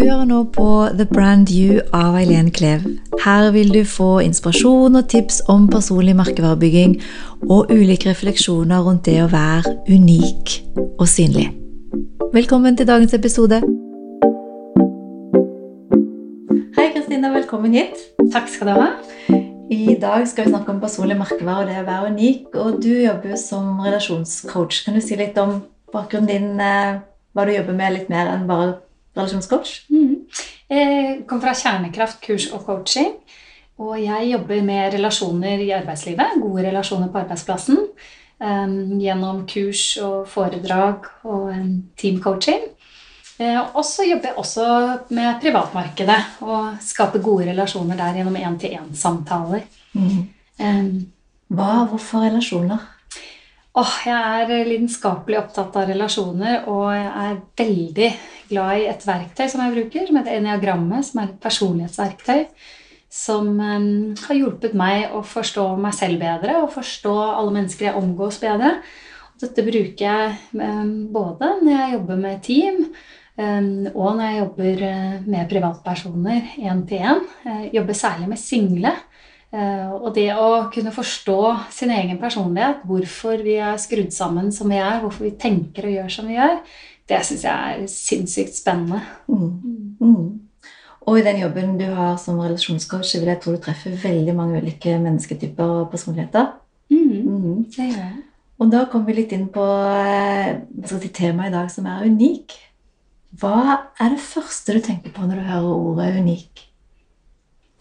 Du 0.00 0.06
hører 0.06 0.24
nå 0.24 0.36
på 0.48 0.64
The 0.96 1.04
Brand 1.04 1.50
You 1.52 1.82
av 1.92 2.14
Eileen 2.16 2.46
Klev. 2.56 2.86
Her 3.20 3.50
vil 3.52 3.68
du 3.74 3.82
få 3.84 4.22
inspirasjon 4.24 4.96
og 4.96 5.10
tips 5.12 5.42
om 5.52 5.66
personlig 5.68 6.14
merkevarebygging 6.16 6.94
og 7.50 7.68
ulike 7.68 8.08
refleksjoner 8.08 8.80
rundt 8.86 9.04
det 9.10 9.18
å 9.20 9.28
være 9.28 9.74
unik 9.92 10.54
og 10.94 11.04
synlig. 11.04 11.50
Velkommen 12.32 12.80
til 12.80 12.88
dagens 12.88 13.12
episode. 13.12 13.60
Hei, 16.80 16.88
Kristina. 16.96 17.36
Velkommen 17.36 17.76
hit. 17.76 18.00
Takk 18.32 18.48
skal 18.48 18.72
du 18.72 18.76
ha. 18.80 18.90
I 19.68 20.00
dag 20.00 20.24
skal 20.32 20.48
vi 20.48 20.56
snakke 20.56 20.78
om 20.78 20.80
personlig 20.80 21.20
merkevare 21.20 21.66
og 21.66 21.74
det 21.74 21.80
å 21.84 21.88
være 21.92 22.14
unik. 22.16 22.54
Og 22.56 22.80
du 22.80 22.94
jobber 23.02 23.34
jo 23.36 23.44
som 23.44 23.74
relasjonscoach. 23.84 24.86
Kan 24.86 24.96
du 24.96 25.04
si 25.04 25.20
litt 25.20 25.36
om 25.36 25.58
bakgrunnen 25.92 26.32
din, 26.32 26.54
eh, 26.56 27.02
hva 27.36 27.44
du 27.44 27.52
jobber 27.52 27.76
med, 27.76 27.98
litt 27.98 28.08
mer 28.08 28.32
enn 28.32 28.48
bare 28.48 28.78
relasjonscoach? 29.20 29.76
Mm. 29.92 30.16
Jeg 30.70 31.22
kommer 31.26 31.48
fra 31.48 31.56
Kjernekraft 31.58 32.20
kurs 32.24 32.48
og 32.54 32.64
coaching. 32.66 33.14
Og 33.80 33.96
jeg 34.02 34.28
jobber 34.34 34.64
med 34.64 34.94
relasjoner 34.94 35.62
i 35.64 35.70
arbeidslivet. 35.72 36.36
Gode 36.42 36.66
relasjoner 36.68 37.08
på 37.12 37.22
arbeidsplassen. 37.22 37.78
Um, 38.40 39.00
gjennom 39.00 39.42
kurs 39.48 39.82
og 40.00 40.28
foredrag 40.28 41.08
og 41.28 41.50
um, 41.52 41.72
teamcoaching. 42.00 42.62
Uh, 43.40 43.76
og 43.76 43.84
så 43.84 44.04
jobber 44.08 44.30
jeg 44.30 44.38
også 44.40 44.66
med 45.16 45.40
privatmarkedet 45.42 46.18
og 46.44 46.78
skaper 46.84 47.24
gode 47.24 47.50
relasjoner 47.50 48.00
der 48.00 48.20
gjennom 48.20 48.36
én-til-én-samtaler. 48.40 49.66
Mm. 49.92 50.22
Um, 50.60 50.90
Hva? 51.50 51.84
Hvorfor 51.90 52.24
relasjoner? 52.28 52.84
Åh, 53.70 53.90
jeg 54.02 54.46
er 54.50 54.66
lidenskapelig 54.66 55.36
opptatt 55.38 55.76
av 55.78 55.86
relasjoner, 55.86 56.64
og 56.66 56.88
jeg 56.90 57.10
er 57.22 57.36
veldig 57.60 58.08
glad 58.48 58.80
i 58.80 58.88
et 58.90 59.04
verktøy 59.06 59.44
som 59.52 59.62
jeg 59.62 59.74
bruker, 59.76 60.08
som 60.08 60.18
heter 60.18 60.38
Eniagrammet, 60.40 61.06
som 61.06 61.20
er 61.22 61.28
et 61.28 61.36
personlighetsverktøy. 61.44 62.48
Som 63.14 63.52
um, 63.62 63.86
har 64.24 64.38
hjulpet 64.38 64.74
meg 64.78 65.14
å 65.14 65.22
forstå 65.26 65.68
meg 65.82 65.94
selv 65.94 66.18
bedre 66.22 66.58
og 66.64 66.74
forstå 66.74 67.14
alle 67.28 67.54
mennesker 67.60 67.88
jeg 67.88 68.00
omgås 68.00 68.40
bedre. 68.42 68.72
Dette 69.38 69.64
bruker 69.66 70.02
jeg 70.02 70.34
um, 70.58 70.92
både 71.14 71.54
når 71.62 71.74
jeg 71.76 71.94
jobber 71.94 72.20
med 72.26 72.42
team, 72.46 72.84
um, 73.38 73.72
og 73.92 74.18
når 74.18 74.24
jeg 74.24 74.40
jobber 74.40 74.84
uh, 74.90 75.16
med 75.30 75.50
privatpersoner 75.54 76.54
én 76.58 76.82
til 76.90 77.06
én. 77.06 77.22
Jobber 77.70 78.02
særlig 78.02 78.32
med 78.34 78.42
single. 78.42 78.96
Uh, 79.50 79.96
og 79.98 80.12
det 80.14 80.28
å 80.38 80.68
kunne 80.70 80.92
forstå 80.94 81.40
sin 81.74 81.90
egen 81.90 82.20
personlighet, 82.22 82.84
hvorfor 82.86 83.42
vi 83.42 83.56
er 83.58 83.80
skrudd 83.82 84.12
sammen 84.14 84.52
som 84.54 84.70
vi 84.70 84.78
er, 84.78 85.00
hvorfor 85.02 85.26
vi 85.26 85.32
tenker 85.42 85.88
og 85.88 85.96
gjør 85.96 86.12
som 86.14 86.30
vi 86.30 86.36
gjør, 86.36 86.60
det 87.10 87.18
syns 87.26 87.42
jeg 87.48 87.74
er 87.74 87.90
sinnssykt 87.90 88.54
spennende. 88.60 89.00
Mm. 89.26 89.96
Mm. 89.98 90.28
Og 91.10 91.18
i 91.18 91.24
den 91.26 91.40
jobben 91.42 91.76
du 91.80 91.86
har 91.96 92.16
som 92.22 92.38
relasjonscoach, 92.38 93.16
vil 93.18 93.30
jeg 93.32 93.40
tro 93.42 93.56
du 93.56 93.62
treffer 93.64 93.96
veldig 93.98 94.34
mange 94.38 94.60
ulike 94.62 94.94
mennesketyper 95.02 95.76
og 95.80 95.90
personligheter. 95.90 96.52
Mm. 96.92 97.14
Mm. 97.26 97.62
Det 97.64 97.86
gjør 97.88 98.02
jeg. 98.04 98.18
Og 98.60 98.68
da 98.70 98.84
kommer 98.92 99.08
vi 99.08 99.22
litt 99.22 99.32
inn 99.32 99.46
på 99.50 99.64
eh, 99.88 100.60
si, 100.86 101.08
temaet 101.16 101.48
i 101.48 101.54
dag, 101.54 101.70
som 101.72 101.88
er 101.88 102.04
unik. 102.04 102.58
Hva 103.40 103.56
er 103.96 104.12
det 104.12 104.20
første 104.20 104.76
du 104.76 104.82
tenker 104.84 105.14
på 105.14 105.24
når 105.24 105.40
du 105.40 105.48
hører 105.48 105.70
ordet 105.70 106.10
unik? 106.20 106.66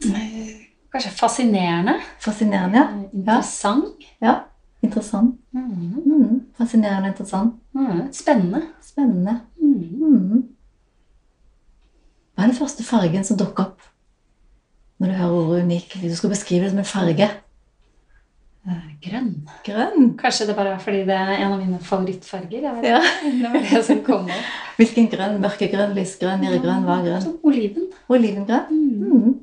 Eh, 0.08 0.59
Kanskje 0.92 1.12
fascinerende. 1.14 1.94
Fascinerende, 2.20 2.78
ja. 2.78 2.88
Interessant. 3.14 4.08
ja. 4.22 4.38
Interessant. 4.82 5.36
Mm. 5.52 6.02
Mm. 6.06 6.40
Fascinerende 6.58 7.08
interessant. 7.12 7.54
Mm. 7.76 8.08
Spennende. 8.16 8.62
Spennende. 8.82 9.36
Mm. 9.62 9.84
Mm. 10.00 10.44
Hva 12.36 12.46
er 12.46 12.48
den 12.54 12.56
første 12.58 12.84
fargen 12.88 13.26
som 13.28 13.38
dukker 13.38 13.66
opp 13.68 13.86
når 15.00 15.12
du 15.12 15.14
hører 15.20 15.36
ordet 15.42 15.64
unik? 15.68 15.94
Hvis 16.00 16.12
du 16.16 16.18
skal 16.22 16.34
beskrive 16.34 16.64
det 16.66 16.72
som 16.72 16.80
en 16.80 16.88
farge. 16.88 17.28
Eh, 18.68 18.88
Grønn. 19.04 19.30
Grønn. 19.68 20.10
Kanskje 20.20 20.48
det 20.50 20.56
bare 20.56 20.74
er 20.78 20.82
fordi 20.84 21.04
det 21.08 21.16
er 21.16 21.34
en 21.38 21.54
av 21.54 21.60
mine 21.62 21.80
favorittfarger. 21.84 22.66
Ja. 22.84 23.00
Det 23.24 23.52
var 23.52 23.60
det 23.70 23.84
som 23.88 24.02
kom 24.08 24.26
opp. 24.32 24.50
Hvilken 24.80 25.08
grønn? 25.12 25.38
Mørkegrønn, 25.44 25.94
lysgrønn, 25.96 26.44
irrgrønn, 26.48 26.84
hva 26.88 26.98
er 27.02 27.06
grønn? 27.10 27.38
Oliven. 27.44 27.88
Olivengrønn. 28.08 28.68
Mm. 28.72 29.38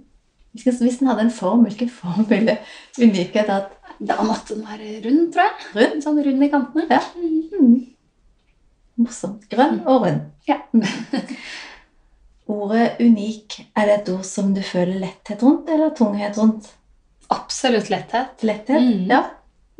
Mm. 0.56 0.78
Hvis 0.87 0.99
den 1.00 1.11
hadde 1.11 1.27
en 1.27 1.34
form, 1.34 1.67
hvilken 1.67 1.91
form 1.93 2.27
ville 2.31 2.59
unikhet 2.99 3.50
hatt? 3.53 3.75
Da 3.99 4.19
måtte 4.25 4.55
den 4.55 4.65
være 4.67 5.03
rund, 5.06 5.28
tror 5.33 5.47
jeg. 5.47 5.69
Rund? 5.77 6.03
Sånn 6.05 6.22
rund 6.25 6.44
i 6.44 6.49
kantene. 6.53 6.87
Ja. 6.91 7.00
Mm. 7.17 7.37
Mm. 7.61 7.77
Morsomt. 9.00 9.47
Grønn 9.53 9.83
og 9.84 10.05
rund. 10.05 10.25
Ja. 10.49 10.59
Mm. 10.72 10.84
Ordet 12.56 13.00
unik, 13.03 13.56
er 13.75 13.89
det 13.89 13.95
et 14.00 14.11
ord 14.12 14.27
som 14.28 14.53
du 14.55 14.61
føler 14.62 15.00
letthet 15.03 15.41
rundt, 15.43 15.71
eller 15.72 15.95
tunghet 15.97 16.37
rundt? 16.39 16.69
Absolutt 17.34 17.89
letthet. 17.91 18.45
Letthet? 18.47 18.84
Mm. 18.84 19.09
Ja. 19.11 19.22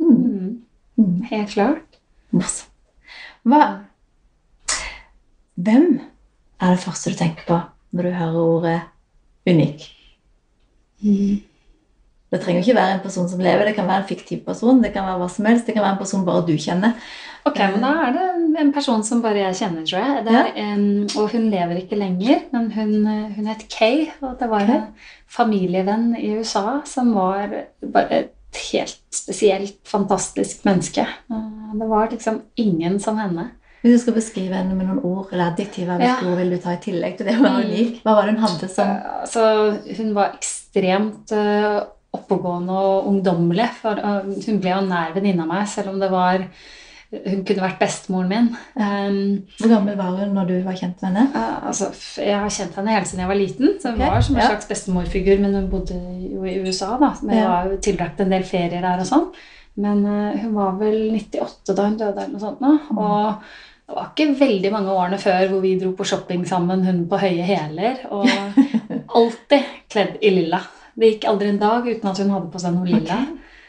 Mm. 0.01 0.17
Mm. 0.17 0.49
Mm. 0.97 1.21
Helt 1.29 1.53
klart. 1.53 2.01
Morsomt. 2.35 2.73
Hva 3.47 3.61
Hvem 5.57 6.01
er 6.61 6.73
det 6.73 6.83
første 6.83 7.09
du 7.09 7.17
tenker 7.17 7.45
på 7.47 7.55
når 7.95 8.05
du 8.05 8.11
hører 8.13 8.41
ordet 8.41 8.79
unik? 9.49 9.87
Mm. 11.03 11.41
Det 12.31 12.41
trenger 12.43 12.59
ikke 12.59 12.75
være 12.75 12.93
en 12.97 12.99
person 13.05 13.27
som 13.31 13.39
lever, 13.39 13.63
det 13.69 13.75
kan 13.77 13.87
være 13.87 14.01
en 14.03 14.07
fiktiv 14.09 14.41
person. 14.43 14.81
Det 14.83 14.89
kan 14.93 15.05
være 15.07 15.19
hva 15.21 15.29
som 15.31 15.45
helst, 15.47 15.65
det 15.65 15.73
kan 15.77 15.83
være 15.85 15.93
en 15.95 16.01
person 16.01 16.25
bare 16.27 16.41
du 16.47 16.57
kjenner. 16.59 16.93
Ok, 17.47 17.59
men 17.71 17.79
da 17.85 17.91
er 18.03 18.11
det 18.17 18.59
en 18.59 18.73
person 18.75 19.03
som 19.07 19.21
bare 19.23 19.39
jeg 19.45 19.55
kjenner, 19.61 19.85
tror 19.87 20.03
jeg. 20.03 20.25
Det 20.25 20.33
er, 20.35 20.49
em, 20.59 21.05
og 21.15 21.29
hun 21.31 21.45
lever 21.53 21.77
ikke 21.79 21.95
lenger, 21.95 22.41
men 22.51 22.71
hun, 22.75 23.07
hun 23.37 23.47
het 23.47 23.63
Kay. 23.71 24.09
Og 24.21 24.35
det 24.41 24.49
var 24.51 24.59
en 24.67 24.83
familievenn 25.31 26.17
i 26.19 26.33
USA 26.35 26.81
som 26.89 27.13
var 27.15 27.47
bare 27.93 28.09
et 28.25 28.33
helt 28.73 28.99
spesielt, 29.13 29.77
fantastisk 29.87 30.65
menneske. 30.67 31.07
Eh, 31.31 31.53
Det 31.79 31.87
var 31.89 32.09
liksom 32.11 32.41
ingen 32.57 32.99
som 32.99 33.17
henne. 33.19 33.51
Hvis 33.83 33.93
du 33.93 33.97
skal 34.03 34.13
beskrive 34.13 34.55
henne 34.55 34.75
med 34.75 34.87
noen 34.87 34.99
ord 35.05 35.29
eller 35.31 35.51
adjektiver, 35.53 35.95
hvilke 35.97 36.23
Ja. 36.25 36.29
ord 36.31 36.37
vil 36.37 36.49
du 36.49 36.57
ta 36.57 36.71
i 36.73 36.77
tillegg 36.83 37.17
til 37.17 37.25
det 37.27 37.35
hun 37.35 37.45
være 37.45 37.63
Mm. 37.63 37.71
unik? 37.71 38.01
Hva 38.03 38.15
var 38.15 38.25
det 38.25 38.33
hun 38.35 38.43
hadde 38.43 38.67
som 38.69 38.87
Så 39.27 39.77
hun 39.97 40.13
var 40.15 40.31
ekstremt 40.33 40.56
eh, 40.83 41.83
oppegående 42.17 42.73
og 42.73 43.07
ungdommelig. 43.11 43.69
For 43.81 43.99
eh, 43.99 44.33
hun 44.47 44.59
ble 44.63 44.73
jo 44.73 44.81
nær 44.87 45.15
venninne 45.15 45.45
av 45.45 45.51
meg, 45.51 45.67
selv 45.67 45.93
om 45.93 45.99
det 46.03 46.11
var 46.13 46.47
Hun 47.07 47.45
kunne 47.47 47.63
vært 47.63 47.79
bestemoren 47.79 48.27
min. 48.27 48.47
Um, 48.75 49.43
Hvor 49.61 49.69
gammel 49.71 49.95
var 49.95 50.17
hun 50.19 50.33
når 50.35 50.49
du 50.49 50.55
var 50.65 50.75
kjent 50.75 50.99
med 50.99 51.13
henne? 51.15 51.29
Uh, 51.31 51.69
altså, 51.69 51.87
jeg 52.19 52.35
har 52.35 52.49
kjent 52.51 52.75
henne 52.75 52.91
helt 52.91 53.07
siden 53.07 53.21
jeg 53.23 53.29
var 53.29 53.39
liten. 53.39 53.69
Så 53.79 53.93
hun 53.93 54.01
okay. 54.01 54.09
var 54.11 54.25
som 54.27 54.35
en 54.35 54.41
ja. 54.41 54.47
slags 54.49 54.67
bestemorfigur, 54.67 55.39
men 55.39 55.55
hun 55.55 55.69
bodde 55.71 55.95
jo 56.33 56.43
i 56.43 56.57
USA. 56.65 56.97
da, 56.99 57.13
Men 57.21 57.35
jeg 57.37 57.45
Ja. 57.45 57.53
har 57.53 57.69
jo 57.71 57.77
tilbrakt 57.77 58.19
en 58.19 58.29
del 58.35 58.43
ferier 58.43 58.83
der 58.83 58.99
og 58.99 59.07
sånn. 59.07 59.29
Men 59.77 60.03
uh, 60.03 60.35
hun 60.41 60.53
var 60.57 60.75
vel 60.81 60.99
98 61.15 61.77
da 61.77 61.85
hun 61.87 61.95
døde, 61.97 62.25
eller 62.25 62.33
noe 62.35 62.43
sånt. 62.43 62.59
nå, 62.59 62.75
Mm. 62.91 62.97
Og 62.97 63.39
det 63.87 63.95
var 63.95 64.11
ikke 64.11 64.39
veldig 64.39 64.71
mange 64.73 64.91
årene 64.91 65.17
før 65.17 65.47
hvor 65.47 65.61
vi 65.63 65.79
dro 65.79 65.93
på 65.95 66.03
shopping 66.11 66.43
sammen, 66.45 66.83
hun 66.83 67.05
på 67.07 67.21
høye 67.23 67.47
hæler. 67.47 68.03
Og 68.11 68.27
alltid 69.15 69.63
kledd 69.89 70.17
i 70.21 70.29
lilla. 70.29 70.59
Det 70.97 71.11
gikk 71.13 71.25
aldri 71.29 71.49
en 71.49 71.59
dag 71.61 71.85
uten 71.87 72.09
at 72.09 72.17
hun 72.17 72.29
hadde 72.33 72.51
på 72.51 72.59
seg 72.59 72.73
noe 72.73 72.85
lilla. 72.89 73.17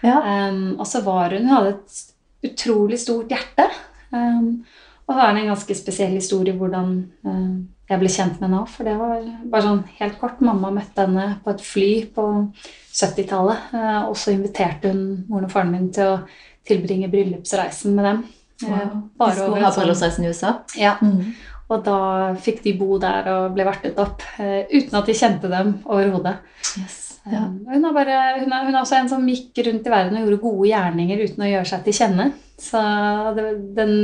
Ja. 0.02 0.20
Um, 0.48 0.76
og 0.80 0.86
så 0.86 1.00
var 1.04 1.30
hun 1.34 1.44
Hun 1.46 1.54
hadde 1.56 1.74
et 1.74 2.52
utrolig 2.52 2.98
stort 3.02 3.28
hjerte. 3.34 3.66
Um, 4.12 4.64
og 5.08 5.14
så 5.16 5.20
er 5.24 5.34
det 5.34 5.42
en 5.42 5.50
ganske 5.54 5.74
spesiell 5.74 6.14
historie 6.14 6.54
hvordan 6.54 6.92
uh, 7.26 7.58
jeg 7.88 7.98
ble 8.00 8.08
kjent 8.12 8.40
med 8.40 8.48
henne 8.48 8.60
òg. 8.62 8.68
For 8.68 8.84
det 8.84 8.96
var 9.00 9.22
bare 9.50 9.62
sånn 9.64 9.84
helt 9.98 10.18
kort. 10.20 10.40
Mamma 10.44 10.70
møtte 10.70 11.04
henne 11.06 11.26
på 11.44 11.50
et 11.54 11.60
fly 11.64 11.90
på 12.14 12.24
70-tallet. 12.92 13.70
Uh, 13.74 14.08
og 14.08 14.16
så 14.20 14.32
inviterte 14.34 14.92
hun 14.92 15.24
moren 15.28 15.48
og 15.48 15.52
faren 15.54 15.72
min 15.74 15.88
til 15.94 16.14
å 16.14 16.18
tilbringe 16.68 17.08
bryllupsreisen 17.12 17.94
med 17.96 18.04
dem. 18.10 18.24
Uh, 18.24 18.68
Wow. 18.68 18.94
bare 19.18 19.44
over 19.46 19.60
sånn- 19.62 19.76
bryllupsreisen 19.82 20.24
i 20.24 20.28
USA? 20.32 20.54
Ja, 20.76 20.96
Mm. 21.00 21.34
Og 21.68 21.84
da 21.84 21.98
fikk 22.40 22.62
de 22.64 22.72
bo 22.78 22.96
der 23.02 23.28
og 23.34 23.52
ble 23.56 23.66
vertet 23.68 23.98
opp 24.00 24.24
uh, 24.40 24.64
uten 24.72 24.98
at 24.98 25.10
de 25.10 25.16
kjente 25.16 25.50
dem 25.52 25.76
overhodet. 25.84 26.38
Yes. 26.80 27.04
Ja. 27.28 27.44
Um, 27.44 27.60
Hun, 27.68 27.84
hun, 27.84 28.52
hun 28.52 28.74
er 28.74 28.80
også 28.80 28.98
en 29.02 29.10
som 29.10 29.26
gikk 29.28 29.58
rundt 29.66 29.86
i 29.86 29.92
verden 29.92 30.16
og 30.16 30.24
gjorde 30.24 30.42
gode 30.44 30.68
gjerninger 30.70 31.24
uten 31.26 31.44
å 31.44 31.50
gjøre 31.50 31.70
seg 31.72 31.84
til 31.84 31.98
kjenne. 31.98 32.30
Så 32.58 32.82
det, 33.36 33.48
den 33.76 33.94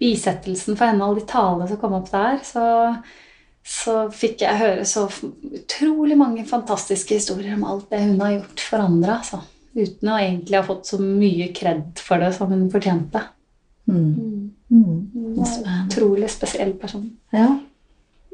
bisettelsen 0.00 0.78
for 0.78 0.88
henne, 0.88 1.04
alle 1.04 1.20
de 1.20 1.28
talene 1.30 1.68
som 1.68 1.80
kom 1.80 1.94
opp 1.98 2.10
der, 2.12 2.40
så, 2.44 2.64
så 3.62 3.96
fikk 4.14 4.44
jeg 4.46 4.60
høre 4.60 4.86
så 4.88 5.06
utrolig 5.60 6.16
mange 6.18 6.46
fantastiske 6.48 7.20
historier 7.20 7.54
om 7.58 7.66
alt 7.68 7.90
det 7.92 8.02
hun 8.06 8.20
har 8.24 8.38
gjort 8.38 8.66
for 8.66 8.86
andre. 8.88 9.18
Altså. 9.20 9.42
Uten 9.76 10.10
å 10.10 10.18
egentlig 10.18 10.58
ha 10.58 10.66
fått 10.66 10.90
så 10.90 10.98
mye 11.02 11.50
kred 11.56 12.00
for 12.02 12.22
det 12.22 12.32
som 12.36 12.50
hun 12.50 12.66
fortjente. 12.72 13.22
Mm. 13.90 14.39
Mm. 14.70 15.10
En 15.14 15.86
utrolig 15.86 16.30
spesiell 16.30 16.72
person. 16.78 17.08
Ja. 17.34 17.48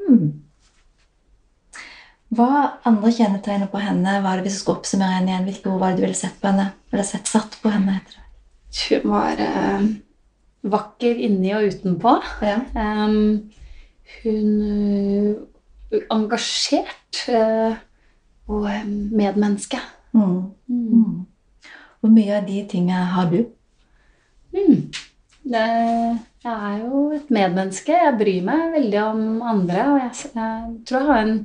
Mm. 0.09 0.43
Hva 2.37 2.49
andre 2.89 3.13
kjennetegner 3.15 3.71
på 3.71 3.81
henne? 3.81 4.19
Hva 4.21 4.35
er 4.35 4.41
det 4.41 4.49
Hvis 4.49 4.59
du 4.59 4.63
skulle 4.65 4.81
oppsummere 4.81 5.19
henne 5.19 5.33
igjen, 5.33 5.47
hvilke 5.47 5.71
ord 5.71 5.81
var 5.81 5.95
det 5.95 6.01
du 6.01 6.07
ville 6.07 6.19
sett 6.19 6.41
på 6.43 6.51
henne? 6.51 6.71
Eller 6.93 7.07
sett 7.07 7.31
satt 7.31 7.59
på 7.63 7.73
henne, 7.73 7.99
heter 8.01 8.19
det. 8.19 8.25
Hun 8.77 9.11
var 9.13 9.41
eh, 9.41 9.87
vakker 10.67 11.23
inni 11.29 11.55
og 11.57 11.71
utenpå. 11.71 12.17
Ja. 12.45 12.59
Um, 12.75 13.47
hun 14.21 14.51
uh, 15.93 16.03
engasjert 16.13 17.23
uh, 17.31 17.79
og 18.51 18.69
eh, 18.71 18.85
medmenneske. 18.87 19.81
Mm. 20.13 20.43
Mm. 20.69 21.27
Hvor 22.01 22.13
mye 22.13 22.37
av 22.37 22.47
de 22.49 22.61
tingene 22.71 23.07
har 23.15 23.31
du? 23.33 23.41
Mm. 24.57 24.91
Det, 25.47 25.65
jeg 26.43 26.53
er 26.71 26.79
jo 26.83 27.03
et 27.15 27.29
medmenneske. 27.31 27.95
Jeg 27.95 28.17
bryr 28.19 28.43
meg 28.49 28.73
veldig 28.75 29.03
om 29.05 29.43
andre. 29.47 29.85
Og 29.93 30.01
jeg, 30.03 30.31
jeg 30.35 30.73
tror 30.89 30.99
jeg 31.01 31.11
har 31.13 31.23
en 31.27 31.37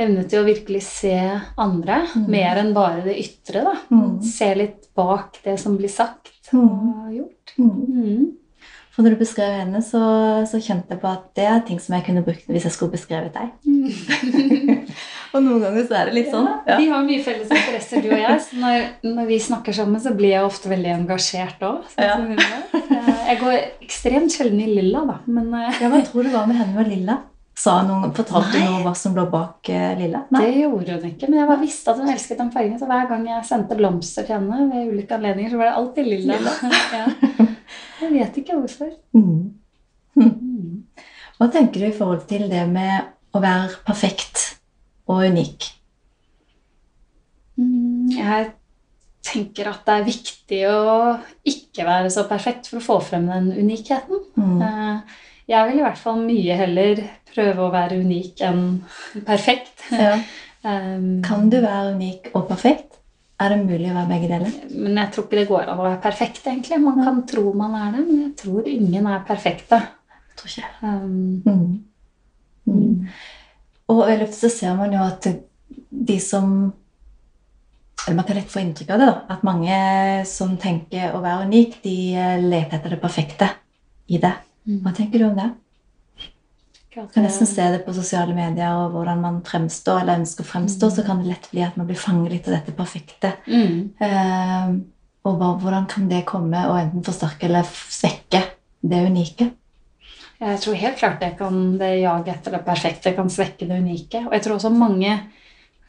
evne 0.00 0.24
til 0.28 0.40
å 0.42 0.46
virkelig 0.48 0.82
se 0.86 1.14
andre 1.60 2.02
Mm. 2.16 2.26
mer 2.32 2.56
enn 2.62 2.74
bare 2.76 3.02
det 3.04 3.16
ytre. 3.20 3.64
da. 3.64 3.74
Mm. 3.90 4.20
Se 4.24 4.54
litt 4.56 4.88
bak 4.96 5.40
det 5.44 5.58
som 5.60 5.76
blir 5.76 5.88
sagt 5.92 6.30
Mm. 6.52 6.68
og 6.68 7.10
gjort. 7.14 7.54
Mm. 7.58 7.72
Mm. 7.88 8.28
For 8.90 9.04
når 9.06 9.10
du 9.14 9.20
beskrev 9.20 9.52
henne, 9.54 9.80
så, 9.86 10.00
så 10.50 10.58
kjente 10.60 10.90
jeg 10.96 11.00
på 11.00 11.08
at 11.08 11.28
det 11.38 11.44
er 11.46 11.60
ting 11.64 11.78
som 11.80 11.94
jeg 11.94 12.04
kunne 12.08 12.24
brukt 12.26 12.48
hvis 12.50 12.64
jeg 12.66 12.72
skulle 12.74 12.92
beskrevet 12.92 13.32
deg. 13.32 13.52
Og 15.30 15.44
noen 15.44 15.60
ganger 15.62 15.84
så 15.86 15.94
er 16.00 16.08
det 16.10 16.14
litt 16.16 16.30
sånn. 16.32 16.48
Ja, 16.66 16.76
vi 16.80 16.88
har 16.90 17.04
mye 17.06 17.22
felles 17.22 17.46
interesser, 17.54 18.02
du 18.02 18.08
og 18.10 18.18
jeg. 18.18 18.40
Så 18.42 18.58
når, 18.58 18.88
når 19.06 19.28
vi 19.30 19.38
snakker 19.38 19.76
sammen, 19.76 20.00
så 20.02 20.10
blir 20.18 20.32
jeg 20.34 20.42
ofte 20.48 20.72
veldig 20.72 20.90
engasjert 20.96 21.62
òg. 21.62 21.84
Ja. 22.02 22.16
Jeg 23.30 23.38
går 23.40 23.56
ekstremt 23.86 24.34
sjelden 24.34 24.60
i 24.64 24.70
lilla, 24.74 25.04
da. 25.06 25.18
Men 25.30 25.52
eh, 25.54 25.82
Ja, 25.82 25.88
men 25.92 26.02
tror 26.06 26.26
du 26.26 26.32
hva 26.32 26.46
med 26.50 26.58
henne 26.58 26.82
og 26.82 26.88
Lilla? 26.90 27.18
Sa 27.60 27.76
noen, 27.84 28.10
Fortalte 28.16 28.56
du 28.56 28.62
noe 28.64 28.80
hva 28.86 28.92
som 28.96 29.14
lå 29.14 29.26
bak 29.30 29.68
eh, 29.70 29.92
Lilla? 29.98 30.22
det 30.32 30.48
gjorde 30.56 30.96
hun 30.96 31.10
ikke. 31.10 31.28
Men 31.28 31.42
jeg 31.42 31.48
bare 31.50 31.60
visste 31.62 31.92
at 31.92 32.00
hun 32.00 32.10
elsket 32.10 32.40
den 32.40 32.50
fargen. 32.54 32.78
Så 32.80 32.88
hver 32.90 33.06
gang 33.10 33.26
jeg 33.28 33.46
sendte 33.46 33.76
blomster 33.78 34.26
til 34.26 34.38
henne, 34.38 34.62
ved 34.72 34.90
ulike 34.94 35.14
anledninger, 35.18 35.52
så 35.52 35.60
var 35.60 35.70
det 35.70 35.78
alltid 35.82 36.10
lilla. 36.10 36.38
ja. 36.96 37.46
Jeg 38.00 38.14
vet 38.14 38.38
ikke 38.40 38.56
hvorfor. 38.56 38.94
Mm. 39.12 39.50
Mm. 40.16 41.04
Hva 41.36 41.48
tenker 41.52 41.82
du 41.82 41.86
i 41.90 41.96
forhold 41.96 42.22
til 42.30 42.46
det 42.48 42.62
med 42.70 43.10
å 43.36 43.42
være 43.44 43.76
perfekt 43.84 44.46
og 45.10 45.26
unik? 45.28 45.68
Mm, 47.60 48.08
Jeg 48.16 48.48
tenker 49.22 49.68
at 49.70 49.82
det 49.86 49.94
er 49.98 50.06
viktig 50.06 50.60
å 50.70 50.84
ikke 51.48 51.84
være 51.86 52.10
så 52.12 52.24
perfekt 52.28 52.70
for 52.70 52.80
å 52.80 52.84
få 52.84 52.98
frem 53.10 53.26
den 53.28 53.50
unikheten. 53.52 54.22
Mm. 54.36 54.62
Eh, 54.62 55.18
Jeg 55.50 55.66
vil 55.68 55.80
i 55.80 55.82
hvert 55.82 55.98
fall 55.98 56.20
mye 56.22 56.54
heller 56.56 57.00
prøve 57.34 57.64
å 57.66 57.72
være 57.74 57.98
unik 58.04 58.40
enn 58.46 58.62
perfekt. 59.26 59.86
Ja. 59.92 60.16
Um, 60.60 61.22
Kan 61.24 61.46
du 61.48 61.54
være 61.62 61.94
unik 61.94 62.26
og 62.36 62.42
perfekt? 62.50 62.98
Er 63.40 63.48
det 63.54 63.62
mulig 63.64 63.86
å 63.88 63.94
være 63.96 64.10
begge 64.10 64.26
deler? 64.28 64.50
Men 64.76 64.98
jeg 65.00 65.08
tror 65.14 65.24
ikke 65.24 65.38
det 65.38 65.44
går 65.48 65.70
an 65.72 65.78
å 65.80 65.86
være 65.86 66.00
perfekt, 66.04 66.42
egentlig. 66.44 66.76
Man 66.84 66.98
kan 67.00 67.22
tro 67.30 67.54
man 67.56 67.72
er 67.78 67.94
det, 67.94 68.02
men 68.04 68.18
jeg 68.26 68.34
tror 68.42 68.68
ingen 68.68 69.06
er 69.08 69.22
perfekte. 69.24 69.78
Jeg 70.28 70.36
tror 70.36 70.52
ikke. 70.52 70.68
Um, 70.82 71.40
Mm. 71.48 71.78
Mm. 72.68 73.06
Og 73.88 74.02
i 74.12 74.18
løpet 74.20 74.36
så 74.36 74.50
ser 74.52 74.76
man 74.76 74.92
jo 74.92 75.00
at 75.00 75.30
de 76.10 76.18
som 76.20 76.52
eller 78.06 78.16
Man 78.16 78.24
kan 78.24 78.36
lett 78.36 78.52
få 78.52 78.60
inntrykk 78.60 78.90
av 78.90 78.98
det. 78.98 79.06
da, 79.06 79.16
At 79.28 79.42
mange 79.46 79.80
som 80.26 80.56
tenker 80.56 81.14
å 81.14 81.22
være 81.24 81.48
unik, 81.48 81.80
de 81.82 81.96
eh, 82.16 82.38
leter 82.42 82.78
etter 82.78 82.96
det 82.96 83.00
perfekte 83.02 83.50
i 84.10 84.18
det. 84.18 84.32
Hva 84.84 84.92
tenker 84.96 85.18
du 85.18 85.26
om 85.30 85.36
det? 85.36 85.50
Du 86.90 86.98
kan 87.14 87.22
nesten 87.22 87.46
se 87.46 87.62
det 87.70 87.84
på 87.84 87.94
sosiale 87.94 88.34
medier 88.34 88.74
og 88.74 88.96
hvordan 88.96 89.20
man 89.22 89.36
fremstår, 89.46 90.02
eller 90.02 90.18
ønsker 90.20 90.42
å 90.42 90.48
fremstå, 90.48 90.88
så 90.90 91.04
kan 91.06 91.20
det 91.22 91.30
lett 91.30 91.46
bli 91.52 91.62
at 91.62 91.76
man 91.78 91.86
blir 91.86 91.98
fanget 91.98 92.34
litt 92.34 92.48
av 92.50 92.56
dette 92.56 92.74
perfekte. 92.74 93.30
Mm. 93.46 93.76
Eh, 94.02 94.72
og 95.28 95.38
bare, 95.38 95.58
hvordan 95.62 95.86
kan 95.90 96.08
det 96.10 96.24
komme 96.28 96.64
og 96.66 96.78
enten 96.80 97.04
forsterke 97.06 97.46
eller 97.46 97.68
svekke 97.68 98.42
det 98.80 99.02
unike? 99.06 99.50
Jeg 100.40 100.60
tror 100.64 100.78
helt 100.80 100.96
klart 100.96 101.20
det 101.20 101.34
kan 101.36 101.56
det 101.78 101.92
jaget 102.00 102.38
etter 102.38 102.56
det 102.56 102.62
perfekte 102.64 103.12
kan 103.14 103.28
svekke 103.30 103.68
det 103.68 103.80
unike. 103.84 104.24
Og 104.26 104.32
jeg 104.34 104.46
tror 104.46 104.56
også 104.56 104.72
mange 104.72 105.12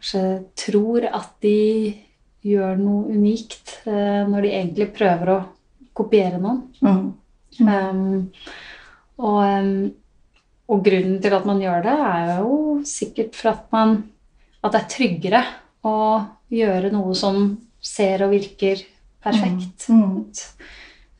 kanskje 0.02 0.44
tror 0.56 1.06
at 1.06 1.34
de 1.42 1.94
gjør 2.42 2.78
noe 2.78 3.12
unikt 3.14 3.82
eh, 3.86 4.26
når 4.28 4.42
de 4.42 4.50
egentlig 4.50 4.88
prøver 4.96 5.30
å 5.30 5.40
kopiere 5.94 6.40
noen. 6.42 6.64
Mm. 6.82 7.14
Um, 7.62 8.32
og, 9.22 9.42
um, 9.46 9.92
og 10.72 10.84
grunnen 10.86 11.20
til 11.22 11.36
at 11.36 11.46
man 11.46 11.62
gjør 11.62 11.84
det, 11.86 11.98
er 12.08 12.32
jo 12.40 12.58
sikkert 12.88 13.36
for 13.36 13.52
at 13.52 13.68
man 13.76 14.02
At 14.62 14.76
det 14.76 14.80
er 14.80 14.90
tryggere 14.94 15.40
å 15.90 16.22
gjøre 16.54 16.92
noe 16.94 17.16
som 17.18 17.58
ser 17.82 18.22
og 18.22 18.30
virker 18.36 18.84
perfekt. 19.26 19.88
Mm. 19.90 20.30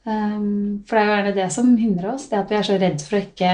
Um, 0.02 0.82
for 0.90 0.98
det 0.98 1.02
er 1.02 1.06
jo 1.06 1.14
gjerne 1.14 1.34
det 1.36 1.48
som 1.54 1.68
hindrer 1.78 2.14
oss. 2.16 2.24
Det 2.32 2.40
at 2.40 2.50
vi 2.50 2.58
er 2.58 2.66
så 2.66 2.78
redd 2.82 3.04
for 3.06 3.20
å 3.20 3.22
ikke 3.22 3.52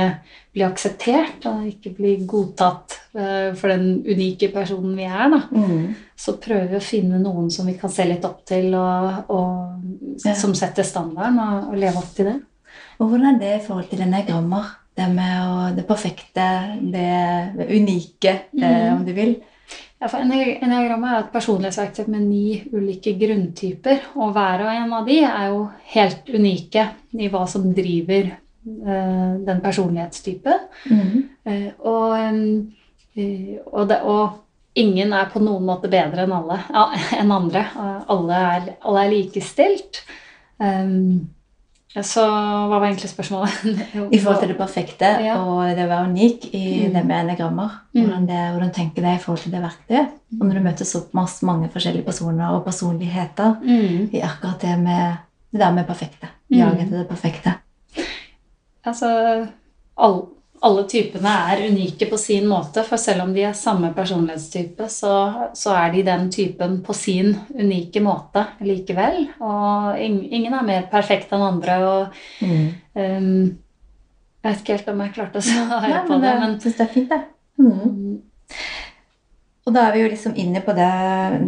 bli 0.56 0.64
akseptert 0.64 1.48
og 1.50 1.66
ikke 1.68 1.92
bli 1.98 2.14
godtatt 2.30 2.96
uh, 3.18 3.52
for 3.58 3.74
den 3.74 3.98
unike 4.08 4.48
personen 4.54 4.96
vi 4.96 5.10
er. 5.10 5.26
Da. 5.34 5.42
Mm. 5.52 5.90
Så 6.16 6.38
prøver 6.40 6.70
vi 6.72 6.80
å 6.80 6.88
finne 6.88 7.20
noen 7.20 7.52
som 7.52 7.68
vi 7.68 7.76
kan 7.80 7.92
se 7.92 8.08
litt 8.08 8.24
opp 8.28 8.46
til, 8.48 8.72
og, 8.80 9.32
og 9.34 10.24
Ja. 10.26 10.34
som 10.34 10.56
setter 10.58 10.88
standarden, 10.88 11.38
og, 11.38 11.68
og 11.74 11.78
leve 11.78 12.00
opp 12.00 12.16
til 12.16 12.32
det. 12.32 12.38
Og 12.98 13.12
hvordan 13.12 13.36
er 13.36 13.40
det 13.44 13.52
i 13.58 13.66
forhold 13.68 13.92
til 13.92 14.00
denne 14.02 14.24
grammer? 14.26 14.72
Det 14.98 15.06
med 15.14 15.36
å, 15.46 15.76
det 15.78 15.84
perfekte, 15.86 16.48
det, 16.82 17.10
det 17.60 17.68
unike, 17.70 18.32
eh, 18.58 18.88
om 18.96 19.04
du 19.06 19.12
vil. 19.14 19.36
Ja, 19.98 20.10
for 20.12 20.22
Enneagrammet 20.22 21.10
er 21.10 21.24
et 21.24 21.32
personlighetsverktøy 21.34 22.10
med 22.14 22.28
ni 22.28 22.60
ulike 22.70 23.16
grunntyper. 23.18 24.12
Og 24.22 24.36
hver 24.36 24.62
og 24.68 24.74
en 24.74 24.92
av 24.94 25.08
de 25.08 25.22
er 25.26 25.48
jo 25.50 25.64
helt 25.94 26.30
unike 26.30 26.84
i 27.18 27.30
hva 27.34 27.46
som 27.50 27.66
driver 27.74 28.30
uh, 28.30 29.32
den 29.48 29.64
personlighetstype. 29.64 30.54
Mm. 30.92 31.24
Eh, 31.50 31.70
og, 31.80 32.14
em, 32.20 32.44
eh, 33.18 33.56
og, 33.66 33.88
det, 33.90 33.98
og 34.06 34.78
ingen 34.78 35.16
er 35.18 35.32
på 35.34 35.42
noen 35.42 35.66
måte 35.66 35.90
bedre 35.90 36.28
enn 36.28 36.36
alle 36.36 36.60
ja, 36.68 36.86
enn 37.18 37.34
andre. 37.34 37.66
Uh, 37.74 37.98
Alle 38.14 38.44
er, 38.52 38.70
alle 38.86 39.08
er 39.08 39.14
likestilt. 39.16 40.04
Um, 40.62 41.26
så 42.06 42.24
hva 42.28 42.78
var 42.80 42.86
egentlig 42.88 43.10
spørsmålet? 43.10 43.54
I 44.16 44.20
forhold 44.20 44.40
til 44.44 44.50
det 44.52 44.58
perfekte 44.60 45.10
Ja. 45.26 45.38
og 45.42 45.64
det 45.76 45.86
å 45.86 45.90
være 45.90 46.10
unik 46.12 46.46
i 46.54 46.64
Mm. 46.88 46.94
det 46.94 47.06
med 47.06 47.20
enagrammer. 47.26 47.70
Mm. 47.96 48.02
Hvordan, 48.04 48.26
det, 48.28 48.42
hvordan 48.54 48.74
tenker 48.74 49.02
du 49.02 49.08
det 49.08 49.16
i 49.16 49.22
forhold 49.24 49.40
til 49.44 49.52
det 49.52 49.62
verktøyet? 49.64 50.08
Og 50.40 50.46
når 50.48 50.54
du 50.54 50.64
møter 50.68 50.86
såpass 50.86 51.42
mange 51.44 51.70
forskjellige 51.74 52.06
personer 52.06 52.50
og 52.54 52.66
personligheter 52.66 53.56
Mm. 53.64 54.10
i 54.14 54.22
akkurat 54.22 54.62
det 54.62 54.78
med 54.80 55.16
det 55.52 55.60
der 55.62 55.72
med 55.74 55.86
perfekte. 55.88 56.28
Mm. 56.52 56.58
Jaget 56.60 56.82
etter 56.86 56.98
det 56.98 57.08
perfekte. 57.08 57.54
Altså, 58.86 59.48
all, 59.98 60.22
alle 60.66 60.84
typene 60.90 61.32
er 61.52 61.62
unike 61.70 62.08
på 62.10 62.18
sin 62.20 62.48
måte, 62.50 62.82
for 62.88 62.98
selv 63.02 63.26
om 63.28 63.34
de 63.36 63.44
er 63.46 63.58
samme 63.58 63.92
personlighetstype, 63.96 64.88
så, 64.90 65.14
så 65.58 65.76
er 65.78 65.92
de 65.94 66.06
den 66.08 66.32
typen 66.34 66.80
på 66.86 66.96
sin 66.98 67.36
unike 67.54 68.02
måte 68.04 68.46
likevel. 68.66 69.28
Og 69.44 70.00
ingen 70.02 70.56
er 70.58 70.66
mer 70.66 70.88
perfekt 70.92 71.34
enn 71.36 71.46
andre. 71.46 71.78
og 71.86 72.22
Mm. 72.42 72.68
um, 72.96 73.58
Jeg 74.44 74.52
vet 74.52 74.60
ikke 74.62 74.76
helt 74.78 74.90
om 74.90 75.02
jeg 75.02 75.14
klarte 75.14 75.40
å 75.40 75.46
svare 75.52 76.04
på 76.08 76.20
det, 76.22 76.34
men 76.40 76.58
jeg 76.64 76.74
det 76.78 76.86
er 76.86 76.94
fint, 76.94 77.10
det. 77.12 77.22
Mm. 77.58 78.22
Og 79.68 79.74
da 79.76 79.84
er 79.84 79.96
vi 79.98 80.02
jo 80.06 80.10
liksom 80.14 80.36
inne 80.40 80.62
på 80.64 80.72
det, 80.78 80.92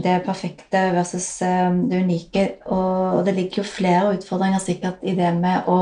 det 0.03 0.17
perfekte 0.25 0.81
versus 0.91 1.27
eh, 1.45 1.69
det 1.87 2.01
unike. 2.03 2.45
Og, 2.67 3.19
og 3.19 3.25
det 3.25 3.35
ligger 3.37 3.61
jo 3.61 3.69
flere 3.69 4.15
utfordringer 4.17 4.59
sikkert 4.59 5.05
i 5.07 5.15
det 5.15 5.31
med 5.37 5.69
å 5.71 5.79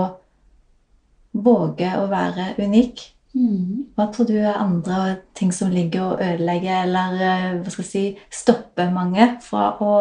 våge 1.33 1.89
å 1.97 2.05
være 2.11 2.51
unik. 2.61 3.01
Mm. 3.37 3.83
Hva 3.97 4.07
tror 4.13 4.27
du 4.29 4.35
er 4.37 4.57
andre 4.57 5.17
ting 5.37 5.51
som 5.53 5.69
ligger 5.73 6.01
og 6.13 6.21
ødelegger 6.25 6.83
eller 6.87 7.19
eh, 7.27 7.51
hva 7.61 7.73
skal 7.73 7.85
jeg 7.85 7.91
si, 7.91 8.05
stopper 8.33 8.89
mange 8.93 9.27
fra 9.45 9.69
å 9.81 9.91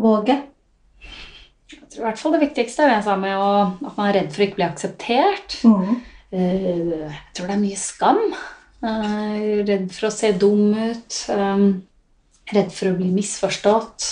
våge? 0.00 0.36
Jeg 1.72 1.88
tror 1.90 2.02
i 2.02 2.06
hvert 2.06 2.20
fall 2.20 2.36
det 2.36 2.42
viktigste 2.44 2.84
er 2.84 2.90
det 2.92 2.98
jeg 3.00 3.06
sa 3.08 3.16
med 3.20 3.34
å, 3.40 3.48
at 3.88 3.96
man 3.96 4.10
er 4.10 4.18
redd 4.20 4.28
for 4.34 4.42
å 4.42 4.46
ikke 4.46 4.58
bli 4.60 4.66
akseptert. 4.68 5.56
Mm. 5.66 5.96
Eh, 6.30 6.92
Jeg 7.06 7.34
tror 7.34 7.48
det 7.50 7.56
er 7.56 7.64
mye 7.64 7.80
skam. 7.80 8.22
Eh, 8.86 9.64
Redd 9.66 9.88
for 9.96 10.08
å 10.08 10.12
se 10.14 10.30
dum 10.38 10.68
ut. 10.76 11.16
Redd 12.52 12.70
for 12.76 12.90
å 12.92 12.96
bli 13.00 13.08
misforstått. 13.14 14.06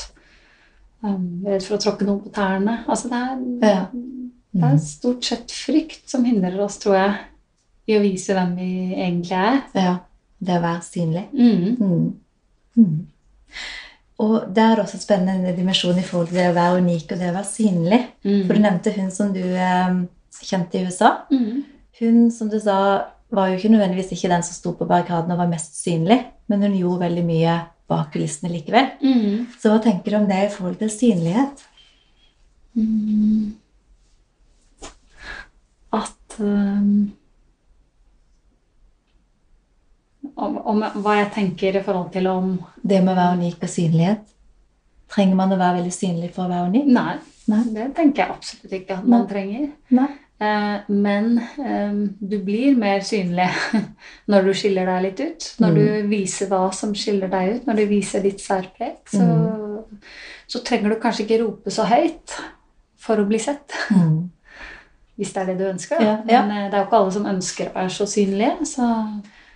Redd 1.04 1.62
for 1.66 1.76
å 1.76 1.82
tråkke 1.84 2.06
noen 2.08 2.22
på 2.24 2.32
tærne. 2.34 2.80
Altså 2.88 3.10
det 3.12 3.20
er, 3.20 3.44
Ja. 3.68 3.84
det 4.54 4.64
er 4.72 4.78
stort 4.82 5.24
sett 5.28 5.52
frykt 5.52 6.08
som 6.10 6.24
hindrer 6.26 6.58
oss, 6.64 6.78
tror 6.82 6.96
jeg, 6.96 7.14
i 7.88 7.96
å 7.96 8.02
vise 8.02 8.36
hvem 8.36 8.54
vi 8.58 8.70
egentlig 8.94 9.38
er. 9.38 9.62
ja. 9.76 9.94
Det 10.44 10.58
å 10.58 10.60
være 10.64 10.82
synlig. 10.84 11.22
Mm. 11.32 11.76
Mm. 11.80 12.08
Mm. 12.76 12.96
Og 14.24 14.34
det 14.54 14.62
er 14.62 14.80
også 14.82 14.98
en 14.98 15.02
spennende 15.02 15.54
dimensjon 15.56 15.96
i 15.98 16.04
forhold 16.04 16.28
til 16.30 16.38
det 16.38 16.50
å 16.50 16.56
være 16.56 16.82
unik 16.84 17.14
og 17.14 17.20
det 17.22 17.30
å 17.30 17.36
være 17.38 17.48
synlig. 17.48 18.00
Mm. 18.26 18.42
For 18.44 18.52
du 18.52 18.62
nevnte 18.62 18.92
hun 18.98 19.08
som 19.14 19.32
du 19.34 19.40
eh, 19.40 19.96
kjente 20.44 20.78
i 20.78 20.84
USA. 20.84 21.10
Mm. 21.32 21.64
Hun, 22.00 22.20
som 22.34 22.50
du 22.52 22.58
sa, 22.62 22.76
var 23.34 23.50
jo 23.50 23.58
ikke 23.58 23.72
nødvendigvis 23.72 24.12
ikke 24.14 24.30
den 24.34 24.44
som 24.46 24.58
sto 24.58 24.74
på 24.78 24.88
barrikaden 24.90 25.32
og 25.34 25.40
var 25.40 25.50
mest 25.50 25.78
synlig, 25.80 26.20
men 26.50 26.62
hun 26.66 26.76
gjorde 26.78 27.06
veldig 27.06 27.24
mye 27.26 27.58
bak 27.90 28.12
kulissene 28.14 28.52
likevel. 28.52 28.92
Mm. 29.02 29.46
Så 29.58 29.72
hva 29.72 29.80
tenker 29.82 30.14
du 30.14 30.20
om 30.20 30.28
det 30.28 30.40
i 30.44 30.52
forhold 30.52 30.78
til 30.80 30.92
synlighet? 30.92 31.64
Mm. 32.74 33.54
At 35.94 36.38
um, 36.42 37.12
om, 40.36 40.56
om 40.58 40.82
hva 41.02 41.16
jeg 41.20 41.32
tenker 41.34 41.76
i 41.76 41.82
forhold 41.84 42.12
til 42.14 42.26
om 42.30 42.58
Det 42.82 43.02
med 43.04 43.12
å 43.14 43.18
være 43.20 43.38
unik 43.38 43.62
og 43.62 43.68
synlighet. 43.68 44.20
Trenger 45.14 45.36
man 45.38 45.52
å 45.54 45.58
være 45.60 45.78
veldig 45.82 45.92
synlig 45.94 46.30
for 46.34 46.46
å 46.46 46.50
være 46.52 46.68
unik? 46.72 46.86
Nei, 46.96 47.14
Nei. 47.52 47.62
det 47.76 47.88
tenker 47.94 48.22
jeg 48.24 48.34
absolutt 48.34 48.72
ikke 48.80 48.96
at 48.98 49.04
man 49.06 49.20
Nei. 49.24 49.28
trenger. 49.30 49.66
Nei. 49.90 50.08
Eh, 50.40 50.78
Men 50.88 51.28
eh, 51.62 51.92
du 52.20 52.38
blir 52.42 52.74
mer 52.76 53.00
synlig 53.06 53.48
når 54.32 54.48
du 54.48 54.52
skiller 54.58 54.86
deg 54.90 55.02
litt 55.06 55.20
ut. 55.20 55.50
Når 55.62 55.70
Mm. 55.70 55.76
du 55.78 56.08
viser 56.16 56.48
hva 56.50 56.72
som 56.74 56.94
skiller 56.94 57.28
deg 57.30 57.54
ut, 57.54 57.66
når 57.68 57.76
du 57.76 57.86
viser 57.92 58.22
ditt 58.24 58.40
særpreg. 58.42 58.96
Så, 59.12 59.20
Mm. 59.22 60.00
så 60.48 60.60
trenger 60.64 60.90
du 60.90 61.00
kanskje 61.00 61.24
ikke 61.26 61.42
rope 61.44 61.70
så 61.70 61.84
høyt 61.86 62.34
for 62.98 63.16
å 63.20 63.26
bli 63.28 63.38
sett. 63.38 63.70
Mm. 63.92 64.30
Hvis 65.16 65.32
det 65.32 65.42
er 65.42 65.46
det 65.52 65.58
du 65.60 65.64
ønsker. 65.70 66.00
Ja, 66.02 66.16
ja. 66.26 66.42
Men 66.42 66.50
eh, 66.64 66.70
det 66.70 66.74
er 66.74 66.82
jo 66.82 66.88
ikke 66.88 66.98
alle 67.04 67.12
som 67.12 67.26
ønsker 67.30 67.68
å 67.70 67.74
være 67.76 67.90
så 67.94 68.06
synlige. 68.10 68.66
Så 68.66 68.88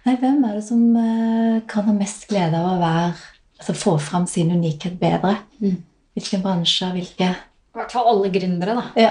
Nei, 0.08 0.14
hvem 0.16 0.38
er 0.48 0.54
det 0.56 0.64
som 0.64 0.80
eh, 0.96 1.58
kan 1.68 1.84
ha 1.84 1.92
mest 1.92 2.24
glede 2.30 2.56
av 2.56 2.70
å 2.76 2.80
være 2.80 3.10
Altså 3.58 3.74
få 3.74 3.96
fram 3.98 4.24
sin 4.30 4.52
unikhet 4.54 4.94
bedre? 5.00 5.32
Mm. 5.58 5.80
Hvilke 6.14 6.38
bransjer, 6.44 6.92
hvilke 6.94 7.32
i 7.34 7.80
hvert 7.80 7.92
fall 7.94 8.08
alle 8.10 8.28
gründere, 8.34 8.74
da. 8.74 8.84
Ja. 8.98 9.10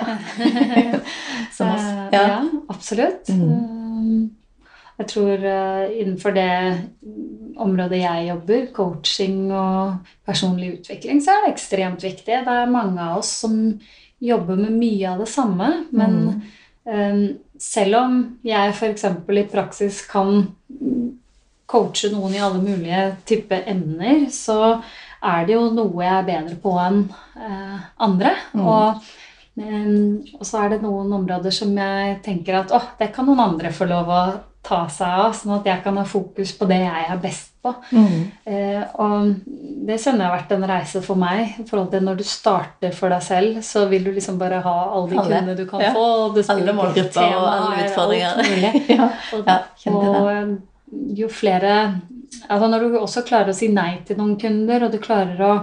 Som 1.55 1.69
oss. 1.71 1.83
Eh, 1.83 2.15
Ja. 2.15 2.21
ja, 2.27 2.39
absolutt. 2.73 3.29
Mm. 3.29 3.51
Um, 3.51 4.31
Jeg 4.97 5.07
tror 5.11 5.45
eh, 5.45 5.93
innenfor 6.01 6.33
det 6.35 6.47
området 7.55 7.99
jeg 8.01 8.27
jobber, 8.27 8.65
coaching 8.73 9.37
og 9.53 9.99
personlig 10.25 10.71
utvikling, 10.79 11.21
så 11.23 11.35
er 11.35 11.45
det 11.45 11.53
ekstremt 11.53 12.03
viktig. 12.03 12.41
Det 12.47 12.55
er 12.57 12.71
mange 12.71 12.97
av 13.03 13.19
oss 13.21 13.29
som 13.43 13.55
jobber 14.19 14.57
med 14.63 14.73
mye 14.79 15.11
av 15.13 15.21
det 15.23 15.29
samme. 15.31 15.69
Men 15.91 16.17
Mm. 16.87 17.35
Selv 17.59 17.99
om 17.99 18.17
jeg 18.45 18.73
f.eks. 18.73 19.05
i 19.05 19.45
praksis 19.51 20.01
kan 20.09 20.45
coache 21.67 22.11
noen 22.13 22.35
i 22.35 22.41
alle 22.43 22.61
mulige 22.63 23.03
typer 23.27 23.67
emner, 23.67 24.27
så 24.31 24.77
er 25.17 25.47
det 25.47 25.55
jo 25.57 25.67
noe 25.73 26.03
jeg 26.03 26.13
er 26.13 26.27
bedre 26.27 26.57
på 26.63 26.75
enn 26.79 27.01
eh, 27.35 27.79
andre. 28.07 28.35
Mm. 28.53 28.63
Og, 28.63 29.07
og 29.57 30.45
så 30.45 30.59
er 30.63 30.69
det 30.75 30.81
noen 30.83 31.11
områder 31.17 31.53
som 31.53 31.71
jeg 31.77 32.19
tenker 32.25 32.59
at 32.59 32.71
åh, 32.75 32.91
det 32.99 33.11
kan 33.15 33.25
noen 33.25 33.39
andre 33.41 33.71
få 33.73 33.87
lov 33.89 34.09
å 34.13 34.21
ta 34.67 34.81
seg 34.91 35.07
av, 35.23 35.31
sånn 35.37 35.53
at 35.61 35.65
jeg 35.69 35.81
kan 35.85 35.95
ha 35.97 36.03
fokus 36.05 36.51
på 36.59 36.67
det 36.67 36.81
jeg 36.83 37.05
er 37.09 37.19
best 37.23 37.53
på. 37.63 37.71
Mm. 37.95 38.25
Eh, 38.51 38.81
og 38.99 39.29
det 39.87 39.95
kjenner 40.03 40.25
jeg 40.25 40.27
har 40.27 40.35
vært 40.35 40.51
en 40.57 40.65
reise 40.67 41.01
for 41.05 41.15
meg. 41.19 41.53
i 41.61 41.63
forhold 41.69 41.89
til 41.93 42.03
Når 42.03 42.17
du 42.19 42.23
starter 42.27 42.91
for 42.91 43.09
deg 43.09 43.23
selv, 43.23 43.61
så 43.63 43.85
vil 43.89 44.03
du 44.03 44.11
liksom 44.11 44.37
bare 44.37 44.59
ha 44.65 44.75
alle 44.91 45.09
de 45.09 45.15
kundene 45.21 45.55
du 45.55 45.65
kan 45.65 45.81
Ja. 45.81 45.93
få. 45.95 46.33
Du 46.35 46.41
Alle 46.51 46.73
målgrupper 46.73 47.35
og 47.37 47.47
alle 47.47 47.75
er 47.77 47.87
utfordringer. 47.87 48.35
mulig. 48.43 48.89
ja. 48.97 49.09
Og, 49.33 49.47
Ja, 49.47 49.91
og 49.93 50.57
jo 51.17 51.27
flere 51.27 52.01
altså 52.49 52.67
Når 52.69 52.79
du 52.79 52.97
også 52.99 53.23
klarer 53.25 53.49
å 53.49 53.55
si 53.55 53.67
nei 53.69 54.01
til 54.05 54.17
noen 54.17 54.37
kunder, 54.39 54.83
og 54.83 54.91
du 54.91 54.97
klarer 54.99 55.39
å 55.39 55.53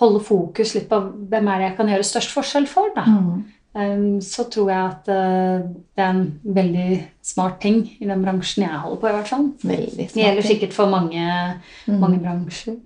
holde 0.00 0.20
fokus 0.24 0.74
litt 0.76 0.88
på 0.90 0.98
hvem 1.30 1.48
er 1.48 1.58
det 1.58 1.68
jeg 1.70 1.76
kan 1.76 1.88
gjøre 1.92 2.04
størst 2.06 2.34
forskjell 2.34 2.66
for, 2.70 2.90
da, 2.96 3.04
Mm. 3.08 3.44
um, 3.74 4.20
så 4.20 4.44
tror 4.50 4.68
jeg 4.70 4.84
at 4.90 5.08
uh, 5.08 5.68
det 5.96 6.04
er 6.04 6.10
en 6.10 6.40
veldig 6.44 6.90
smart 7.22 7.60
ting 7.60 7.80
i 8.00 8.06
den 8.06 8.22
bransjen 8.24 8.64
jeg 8.64 8.78
holder 8.84 9.00
på. 9.02 9.08
i 9.08 9.12
hvert 9.16 9.28
fall. 9.28 9.48
Det 9.62 10.12
gjelder 10.14 10.42
sikkert 10.46 10.72
for 10.72 10.86
mange, 10.90 11.24
Mm. 11.86 11.98
mange 12.00 12.18
bransjer. 12.22 12.76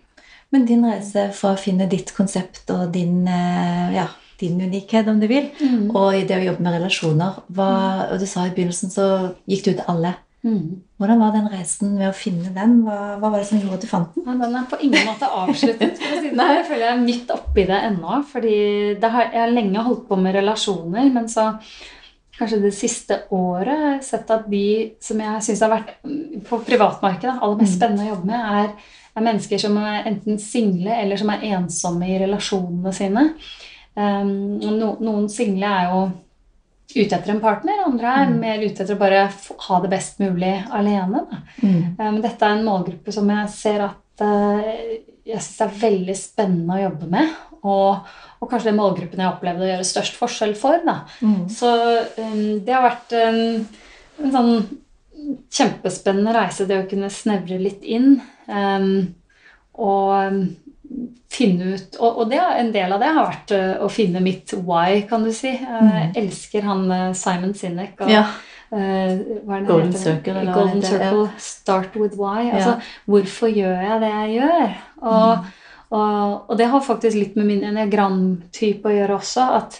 Men 0.52 0.66
din 0.66 0.84
reise 0.84 1.30
fra 1.32 1.54
å 1.54 1.58
finne 1.58 1.88
ditt 1.88 2.12
konsept 2.14 2.68
og 2.70 2.92
din, 2.92 3.26
eh, 3.28 3.94
ja, 3.94 4.06
din 4.40 4.58
unikhet, 4.60 5.06
om 5.08 5.20
du 5.20 5.26
vil, 5.28 5.50
og 5.94 6.14
i 6.14 6.24
det 6.26 6.36
å 6.36 6.44
jobbe 6.44 6.60
med 6.60 6.74
relasjoner 6.80 7.42
hva, 7.54 8.10
Og 8.12 8.18
du 8.20 8.26
sa 8.26 8.44
i 8.46 8.50
begynnelsen 8.50 8.90
så 8.90 9.34
gikk 9.48 9.64
du 9.64 9.72
til 9.72 9.84
alle. 9.88 10.14
Mm. 10.42 10.82
Hvordan 10.98 11.20
var 11.22 11.32
den 11.36 11.48
reisen 11.52 11.92
med 11.94 12.08
å 12.08 12.14
finne 12.16 12.50
den? 12.54 12.80
Hva, 12.82 13.16
hva 13.20 13.28
var 13.30 13.38
det 13.38 13.46
som 13.46 13.60
gjorde 13.60 13.76
at 13.78 13.84
du 13.84 13.90
fant 13.90 14.14
den? 14.16 14.24
Ja, 14.26 14.34
den 14.40 14.56
er 14.58 14.64
på 14.70 14.78
ingen 14.82 15.06
måte 15.06 15.28
avsluttet. 15.30 15.98
For 16.00 16.16
det. 16.16 16.32
sånn. 16.34 16.40
Jeg 16.56 16.64
føler 16.66 16.84
jeg 16.86 16.94
er 16.96 17.04
midt 17.04 17.30
oppi 17.34 17.66
det 17.68 17.78
ennå. 17.88 18.16
fordi 18.32 18.56
det 18.98 19.10
har, 19.14 19.28
Jeg 19.32 19.40
har 19.44 19.52
lenge 19.54 19.84
holdt 19.86 20.08
på 20.08 20.18
med 20.18 20.34
relasjoner, 20.34 21.12
men 21.14 21.28
så 21.30 21.52
kanskje 22.38 22.58
det 22.62 22.72
siste 22.74 23.20
året 23.30 23.70
har 23.70 23.92
jeg 23.94 24.04
sett 24.08 24.30
at 24.34 24.48
de 24.50 24.64
som 25.04 25.20
jeg 25.20 25.42
syns 25.46 25.62
har 25.62 25.70
vært 25.76 25.92
mm, 26.02 26.42
på 26.48 26.58
privatmarkedet 26.66 27.36
aller 27.38 27.60
mest 27.60 27.76
Mm. 27.76 27.78
spennende 27.78 28.06
å 28.08 28.14
jobbe 28.14 28.26
med, 28.26 28.40
er, 28.62 28.98
er 29.14 29.26
mennesker 29.28 29.58
som 29.62 29.76
er 29.78 30.08
enten 30.10 30.38
single 30.42 30.96
eller 30.96 31.16
som 31.20 31.30
er 31.30 31.44
ensomme 31.52 32.08
i 32.08 32.18
relasjonene 32.24 32.92
sine. 32.96 33.28
Um, 33.94 34.58
no, 34.58 34.96
noen 35.04 35.28
single 35.28 35.68
er 35.68 35.90
jo 35.92 36.02
ute 36.96 37.16
etter 37.16 37.30
en 37.34 37.40
partner, 37.42 37.84
andre 37.86 38.08
er 38.22 38.26
Mm. 38.30 38.38
mer 38.40 38.58
ute 38.62 38.82
etter 38.82 38.94
å 38.94 38.98
bare 38.98 39.30
ha 39.68 39.80
det 39.80 39.90
best 39.90 40.18
mulig 40.20 40.64
alene. 40.70 41.24
Mm. 41.62 41.96
Um, 41.98 42.20
dette 42.22 42.44
er 42.44 42.56
en 42.58 42.64
målgruppe 42.66 43.12
som 43.12 43.28
jeg 43.30 43.48
ser 43.48 43.80
at 43.86 44.20
uh, 44.24 44.60
jeg 45.24 45.38
syns 45.40 45.60
er 45.60 45.80
veldig 45.80 46.16
spennende 46.18 46.76
å 46.76 46.82
jobbe 46.82 47.08
med. 47.10 47.28
Og, 47.62 48.12
og 48.42 48.50
kanskje 48.50 48.72
den 48.72 48.80
målgruppen 48.80 49.20
jeg 49.22 49.30
opplevde 49.30 49.62
å 49.62 49.70
gjøre 49.70 49.86
størst 49.86 50.16
forskjell 50.18 50.54
for. 50.58 50.82
Mm. 51.20 51.48
Så 51.48 51.70
um, 52.18 52.60
det 52.64 52.74
har 52.74 52.82
vært 52.88 53.12
en, 53.20 53.66
en 54.18 54.32
sånn 54.34 54.54
kjempespennende 55.52 56.34
reise, 56.34 56.66
det 56.66 56.80
å 56.82 56.88
kunne 56.90 57.10
snevre 57.12 57.58
litt 57.62 57.84
inn. 57.86 58.16
Um, 58.48 59.14
og 59.78 60.10
um, 60.32 60.40
finne 61.32 61.74
ut 61.74 61.96
og, 61.98 62.18
og 62.22 62.30
det, 62.30 62.38
en 62.60 62.72
del 62.74 62.92
av 62.92 63.00
det 63.00 63.10
har 63.16 63.28
vært 63.28 63.52
uh, 63.56 63.84
å 63.86 63.88
finne 63.92 64.20
mitt 64.20 64.52
why, 64.66 65.02
kan 65.08 65.24
du 65.24 65.32
si. 65.32 65.52
Jeg 65.56 66.10
elsker 66.20 66.66
han 66.68 66.84
uh, 66.90 67.12
Simon 67.16 67.54
Sinek. 67.56 68.00
Og, 68.00 68.10
Ja. 68.12 68.26
Eh, 68.72 69.18
Golden 69.44 69.90
heter? 69.90 69.98
Circle, 70.00 70.32
eller 70.40 70.54
Golden 70.56 70.80
det 70.80 70.86
Circle. 70.88 71.26
ja. 71.26 71.40
Start 71.44 71.96
with 72.00 72.16
why. 72.16 72.46
Altså, 72.50 72.78
hvorfor 73.04 73.50
gjør 73.52 73.82
jeg 73.84 74.00
det 74.00 74.08
jeg 74.08 74.30
gjør? 74.38 74.70
Og, 75.02 75.38
Mm. 75.38 75.50
og, 75.90 76.50
og 76.50 76.58
det 76.58 76.66
har 76.72 76.80
faktisk 76.80 77.16
litt 77.18 77.36
med 77.36 77.46
min 77.50 77.64
enneagramtype 77.68 78.88
å 78.88 78.94
gjøre 78.94 79.18
også. 79.18 79.44
At, 79.58 79.76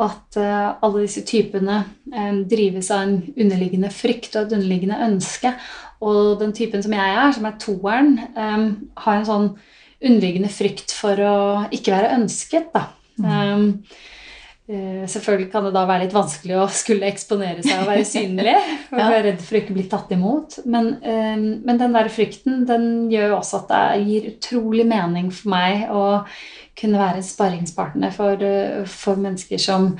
at 0.00 0.38
uh, 0.40 0.70
alle 0.80 1.02
disse 1.04 1.20
typene 1.28 1.82
um, 2.16 2.44
drives 2.48 2.88
av 2.90 3.02
en 3.02 3.18
underliggende 3.36 3.90
frykt 3.92 4.36
og 4.36 4.46
et 4.46 4.56
underliggende 4.56 5.02
ønske. 5.04 5.52
Og 6.00 6.40
den 6.40 6.54
typen 6.56 6.82
som 6.82 6.96
jeg 6.96 7.16
er, 7.20 7.32
som 7.36 7.44
er 7.44 7.58
toeren, 7.60 8.14
um, 8.40 8.70
har 9.04 9.18
en 9.20 9.28
sånn 9.28 9.50
underliggende 10.00 10.48
frykt 10.52 10.94
for 10.96 11.20
å 11.20 11.34
ikke 11.74 11.92
være 11.92 12.14
ønsket. 12.20 12.72
da. 12.72 12.86
Um, 13.20 13.84
Eh, 14.70 15.06
Selvfølgelig 15.10 15.50
kan 15.50 15.64
det 15.66 15.72
da 15.74 15.82
være 15.88 16.04
litt 16.04 16.14
vanskelig 16.14 16.54
å 16.60 16.66
skulle 16.70 17.08
eksponere 17.10 17.62
seg 17.64 17.80
og 17.82 17.88
være 17.90 18.06
synlig. 18.06 18.54
og 18.92 19.00
Ja. 19.00 19.08
være 19.08 19.24
redd 19.26 19.42
for 19.42 19.56
å 19.56 19.60
ikke 19.64 19.74
bli 19.74 19.86
tatt 19.90 20.12
imot. 20.14 20.60
Men, 20.70 20.92
um, 21.02 21.46
men 21.66 21.80
den 21.80 21.96
der 21.96 22.10
frykten 22.12 22.64
den 22.68 22.84
gjør 23.10 23.32
jo 23.32 23.38
også 23.40 23.64
at 23.64 23.72
det 23.72 24.06
gir 24.06 24.28
utrolig 24.30 24.86
mening 24.86 25.32
for 25.34 25.50
meg 25.50 25.88
å 25.90 26.04
kunne 26.78 27.00
være 27.02 27.18
en 27.18 27.26
sparringspartner 27.26 28.14
for, 28.14 28.46
eh, 28.46 28.84
for 28.86 29.18
mennesker 29.18 29.58
som 29.58 29.96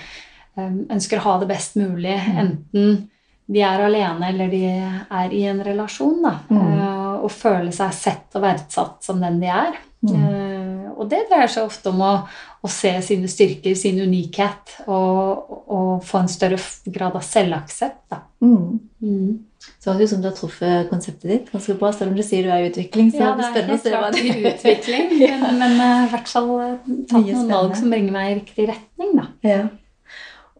um, 0.56 0.78
ønsker 0.86 1.18
å 1.18 1.26
ha 1.26 1.38
det 1.42 1.50
best 1.50 1.74
mulig. 1.80 2.14
Enten 2.14 3.08
de 3.50 3.64
er 3.66 3.82
alene 3.82 4.28
eller 4.30 4.52
de 4.54 4.62
er 4.70 5.34
i 5.34 5.42
en 5.50 5.64
relasjon. 5.66 6.20
Da. 6.22 6.36
Mm. 6.46 6.70
Og 7.20 7.30
føle 7.32 7.72
seg 7.74 7.92
sett 7.96 8.36
og 8.38 8.42
verdsatt 8.44 9.04
som 9.04 9.20
den 9.22 9.40
de 9.42 9.50
er. 9.52 9.78
Mm. 10.06 10.14
Eh, 10.16 10.86
Og 11.00 11.08
det 11.08 11.22
dreier 11.30 11.48
seg 11.48 11.64
ofte 11.68 11.88
om 11.92 12.00
å, 12.04 12.14
å 12.60 12.68
se 12.68 12.90
sine 13.04 13.28
styrker, 13.30 13.74
sin 13.76 14.00
unikhet, 14.02 14.74
og, 14.86 15.52
og 15.72 16.02
få 16.04 16.18
en 16.20 16.28
større 16.28 16.58
grad 16.92 17.16
av 17.16 17.24
selvaksept. 17.24 18.02
Da. 18.12 18.18
Mm. 18.44 19.38
Så 19.80 19.94
det 19.96 20.04
ut 20.08 20.12
som 20.12 20.20
du 20.20 20.28
har 20.28 20.36
truffet 20.36 20.90
konseptet 20.90 21.28
ditt 21.30 21.48
ganske 21.52 21.76
bra, 21.80 21.90
selv 21.96 22.12
om 22.12 22.18
du 22.18 22.24
sier 22.24 22.44
du 22.44 22.50
er 22.52 22.66
i 22.66 22.68
utvikling. 22.70 23.08
Så 23.12 23.22
Ja, 23.22 23.30
det 23.36 23.46
er 23.46 23.48
er 23.48 23.54
spennende 23.54 23.78
å 23.78 23.84
se 23.84 23.94
hva 23.96 24.10
det 24.12 24.24
i 24.24 24.52
utvikling, 24.52 25.08
men, 25.44 25.58
men 25.62 25.76
uh, 25.80 26.04
i 26.04 26.10
hvert 26.12 26.32
fall 26.32 26.50
eh, 26.56 26.76
tatt 26.84 27.16
noen 27.16 27.24
spennende. 27.24 27.54
valg 27.54 27.76
som 27.80 27.96
bringer 27.96 28.16
meg 28.16 28.30
i 28.30 28.38
riktig 28.42 28.68
retning. 28.74 29.16
Da. 29.20 29.26
Ja. 29.48 29.60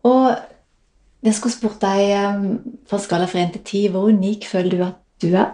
Og 0.09 0.25
jeg 1.29 1.37
skulle 1.37 1.52
spurt 1.52 1.81
deg 1.85 2.00
fra 2.88 3.00
skala 3.05 3.29
fra 3.29 3.43
1 3.45 3.57
til 3.59 3.64
10, 3.67 3.88
hvor 3.93 4.09
unik 4.09 4.49
føler 4.49 4.76
du 4.76 4.85
at 4.88 5.00
du 5.21 5.35
er? 5.35 5.50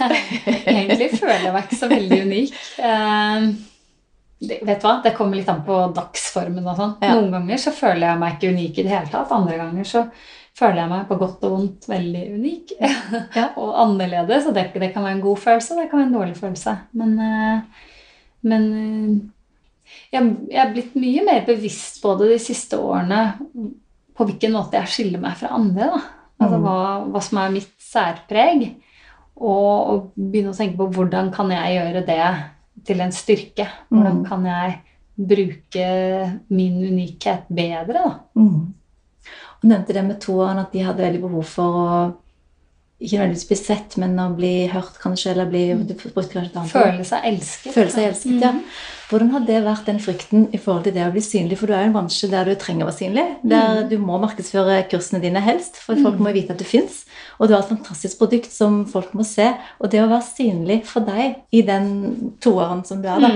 Egentlig 0.74 1.10
føler 1.18 1.44
jeg 1.46 1.52
meg 1.54 1.66
ikke 1.66 1.78
så 1.80 1.88
veldig 1.90 2.18
unik. 2.26 2.52
Eh, 2.78 3.48
det, 4.40 4.58
vet 4.64 4.80
du 4.80 4.86
hva? 4.88 4.94
Det 5.04 5.14
kommer 5.16 5.36
litt 5.36 5.48
an 5.52 5.64
på 5.66 5.78
dagsformen. 5.96 6.66
og 6.66 6.78
sånn. 6.78 6.94
Ja. 7.04 7.14
Noen 7.18 7.32
ganger 7.34 7.60
så 7.60 7.72
føler 7.76 8.06
jeg 8.08 8.20
meg 8.22 8.36
ikke 8.38 8.52
unik 8.54 8.78
i 8.80 8.84
det 8.86 8.94
hele 8.94 9.10
tatt. 9.12 9.34
Andre 9.36 9.58
ganger 9.60 9.88
så 9.88 10.04
føler 10.60 10.80
jeg 10.82 10.90
meg 10.92 11.04
på 11.08 11.18
godt 11.20 11.44
og 11.48 11.52
vondt 11.56 11.88
veldig 11.90 12.22
unik. 12.38 12.72
Ja. 13.36 13.50
og 13.60 13.74
annerledes. 13.84 14.48
Og 14.48 14.56
det, 14.56 14.68
det 14.80 14.92
kan 14.94 15.04
være 15.06 15.18
en 15.18 15.24
god 15.26 15.42
følelse, 15.44 15.74
og 15.76 15.82
det 15.82 15.90
kan 15.92 16.00
være 16.02 16.08
en 16.10 16.16
dårlig 16.18 16.38
følelse. 16.40 16.76
Men, 17.00 17.12
eh, 17.26 17.84
men 18.50 18.66
eh, 18.80 19.12
jeg, 20.14 20.32
jeg 20.50 20.62
er 20.64 20.72
blitt 20.74 20.96
mye 21.00 21.26
mer 21.26 21.44
bevisst 21.48 22.00
på 22.02 22.14
det 22.20 22.30
de 22.32 22.40
siste 22.42 22.78
årene. 22.80 23.22
På 24.16 24.26
hvilken 24.28 24.52
måte 24.56 24.76
jeg 24.80 24.92
skiller 24.94 25.22
meg 25.22 25.36
fra 25.40 25.52
andre. 25.56 25.92
da. 25.96 26.00
Altså 26.40 26.56
Mm. 26.56 26.62
hva, 26.64 26.76
hva 27.12 27.20
som 27.20 27.38
er 27.42 27.50
mitt 27.52 27.72
særpreg. 27.84 28.62
Og, 29.40 29.90
og 29.90 30.12
begynne 30.16 30.52
å 30.52 30.56
tenke 30.56 30.76
på 30.76 30.90
hvordan 30.92 31.30
kan 31.32 31.50
jeg 31.50 31.78
gjøre 31.78 32.02
det 32.06 32.24
til 32.86 33.00
en 33.00 33.12
styrke. 33.12 33.66
Hvordan 33.90 34.18
Mm. 34.20 34.24
kan 34.28 34.44
jeg 34.46 34.80
bruke 35.16 35.86
min 36.50 36.76
unikhet 36.84 37.48
bedre? 37.48 38.02
da. 38.04 38.18
Mm. 38.36 38.74
Du 39.62 39.68
nevnte 39.68 39.92
det 39.92 40.04
med 40.04 40.20
toeren, 40.20 40.58
at 40.58 40.72
de 40.72 40.82
hadde 40.84 41.02
veldig 41.04 41.20
behov 41.20 41.44
for 41.44 41.80
å 41.80 42.14
ikke 43.00 43.16
nødvendigvis 43.18 43.48
bli 43.48 43.56
sett, 43.56 43.96
men 43.96 44.16
å 44.20 44.28
bli 44.36 44.66
hørt, 44.68 44.98
kanskje, 45.00 45.30
eller 45.32 45.46
bli 45.48 45.62
du 45.74 45.94
brukte 45.94 46.34
kanskje 46.34 46.50
et 46.50 46.56
annet. 46.60 46.70
Føle 46.74 47.04
seg 47.08 47.24
elsket. 47.30 47.72
Føle 47.74 47.90
seg 47.90 48.08
elsket, 48.10 48.40
ja. 48.44 48.50
Mhm. 48.52 48.64
Hvordan 49.10 49.30
har 49.32 49.40
det 49.40 49.64
vært 49.64 49.86
den 49.86 49.98
frykten 49.98 50.44
i 50.54 50.58
forhold 50.62 50.84
til 50.84 50.92
det 50.94 51.02
å 51.02 51.10
bli 51.10 51.20
synlig? 51.20 51.56
For 51.58 51.66
du 51.66 51.72
er 51.74 51.80
jo 51.82 51.86
en 51.88 51.94
bransje 51.96 52.28
der 52.30 52.44
du 52.46 52.54
trenger 52.54 52.84
å 52.84 52.90
være 52.92 52.98
synlig. 53.00 53.24
Der 53.50 53.80
du 53.90 53.96
må 53.98 54.20
markedsføre 54.22 54.76
kursene 54.92 55.18
dine 55.20 55.40
helst, 55.42 55.80
for 55.82 55.96
folk 55.98 56.20
må 56.22 56.30
vite 56.36 56.52
at 56.54 56.58
du 56.58 56.64
fins. 56.64 57.00
Og 57.40 57.48
du 57.48 57.54
har 57.56 57.64
et 57.64 57.72
fantastisk 57.72 58.18
produkt 58.20 58.52
som 58.54 58.84
folk 58.86 59.10
må 59.18 59.24
se. 59.26 59.48
Og 59.80 59.90
det 59.90 59.98
å 60.04 60.06
være 60.12 60.22
synlig 60.28 60.84
for 60.86 61.00
deg 61.08 61.40
i 61.50 61.62
den 61.66 61.90
toåren 62.40 62.84
som 62.86 63.02
du 63.02 63.08
er, 63.08 63.18
da, 63.26 63.32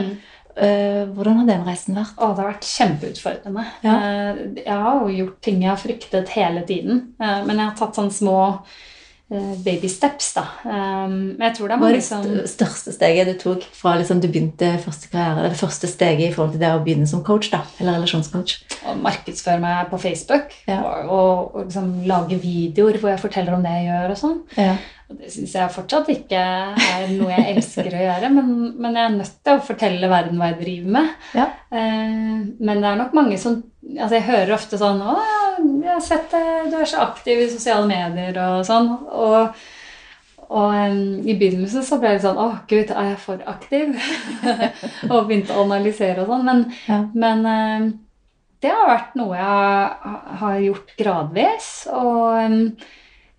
eh, 0.63 1.07
hvordan 1.11 1.41
har 1.43 1.47
den 1.51 1.67
reisen 1.67 1.97
vært? 1.99 2.15
Å, 2.23 2.31
det 2.37 2.45
har 2.45 2.53
vært 2.53 2.71
kjempeutfordrende. 2.71 3.65
Ja. 3.83 3.97
Eh, 3.99 4.63
Jeg 4.63 4.79
har 4.87 5.01
jo 5.01 5.09
gjort 5.25 5.41
ting 5.43 5.61
jeg 5.63 5.71
har 5.73 5.77
fryktet 5.83 6.29
hele 6.39 6.63
tiden. 6.63 7.15
eh, 7.19 7.43
Men 7.45 7.57
jeg 7.57 7.67
har 7.67 7.75
tatt 7.83 7.97
sånne 7.97 8.13
små 8.13 8.39
baby 9.65 9.89
steps, 9.89 10.33
da. 10.37 10.43
Eh, 10.65 11.09
Men 11.09 11.41
jeg 11.49 11.55
tror 11.57 11.69
det 11.69 11.75
er 11.75 11.81
Hva 11.81 11.89
er 11.89 11.97
det 12.43 12.49
største 12.51 12.93
steget 12.93 13.27
du 13.27 13.35
tok 13.41 13.63
fra 13.75 13.95
liksom 13.99 14.21
du 14.21 14.29
begynte 14.29 14.69
første 14.85 15.09
karriere, 15.11 15.49
det 15.51 15.59
første 15.59 15.89
steget 15.91 16.29
i 16.29 16.33
forhold 16.35 16.53
til 16.53 16.61
det 16.61 16.71
å 16.75 16.83
begynne 16.85 17.07
som 17.09 17.25
coach, 17.25 17.49
da, 17.51 17.63
eller 17.81 17.97
relasjonscoach? 17.99 18.59
å 18.85 18.95
markedsføre 19.01 19.61
meg 19.61 19.89
på 19.91 19.99
Facebook 20.03 20.53
Ja. 20.69 20.83
og, 20.85 21.09
og, 21.09 21.55
og 21.57 21.65
liksom 21.65 21.89
lage 22.07 22.37
videoer 22.43 22.99
hvor 23.01 23.11
jeg 23.15 23.23
forteller 23.25 23.55
om 23.57 23.63
det 23.65 23.73
jeg 23.79 23.89
gjør 23.89 24.11
og 24.13 24.21
sånn. 24.21 24.39
Ja. 24.61 24.77
Og 25.11 25.19
det 25.21 25.33
syns 25.33 25.53
jeg 25.57 25.73
fortsatt 25.73 26.09
ikke 26.09 26.41
er 26.41 27.09
noe 27.13 27.31
jeg 27.33 27.57
elsker 27.57 27.89
å 27.93 28.05
gjøre, 28.05 28.31
men, 28.33 28.53
men 28.81 28.95
jeg 28.97 29.05
er 29.05 29.17
nødt 29.19 29.35
til 29.45 29.57
å 29.59 29.65
fortelle 29.67 30.09
verden 30.09 30.39
hva 30.41 30.53
jeg 30.53 30.61
driver 30.63 30.95
med. 30.99 31.11
Ja. 31.37 31.49
Eh, 31.73 32.45
men 32.61 32.81
det 32.85 32.89
er 32.93 33.01
nok 33.01 33.13
mange 33.17 33.39
som 33.41 33.63
altså 33.85 34.15
Jeg 34.17 34.25
hører 34.25 34.55
ofte 34.55 34.79
sånn 34.81 35.01
'Å, 35.05 35.13
jeg 35.95 36.01
har 36.01 36.07
sett 36.09 36.31
deg, 36.35 36.69
du 36.73 36.77
er 36.83 36.91
så 36.91 37.01
aktiv 37.07 37.41
i 37.45 37.49
sosiale 37.53 37.87
medier', 37.89 38.39
og 38.59 38.67
sånn. 38.67 38.91
Og, 39.15 39.65
og 40.45 40.75
um, 40.75 40.99
i 41.25 41.35
begynnelsen 41.39 41.85
så 41.87 41.99
ble 42.03 42.17
det 42.17 42.23
sånn 42.27 42.37
'Å, 42.41 42.49
gud, 42.69 42.91
er 42.91 43.13
jeg 43.15 43.21
for 43.23 43.45
aktiv?' 43.47 43.95
og 45.13 45.29
begynte 45.29 45.55
å 45.57 45.65
analysere 45.65 46.23
og 46.25 46.29
sånn. 46.33 46.45
Men, 46.51 46.65
Ja. 46.89 47.01
men 47.15 47.47
um, 47.47 47.89
det 48.65 48.71
har 48.73 48.87
vært 48.89 49.17
noe 49.21 49.37
jeg 49.37 50.39
har- 50.41 50.61
gjort 50.65 50.95
gradvis. 50.99 51.73
Og 51.93 52.39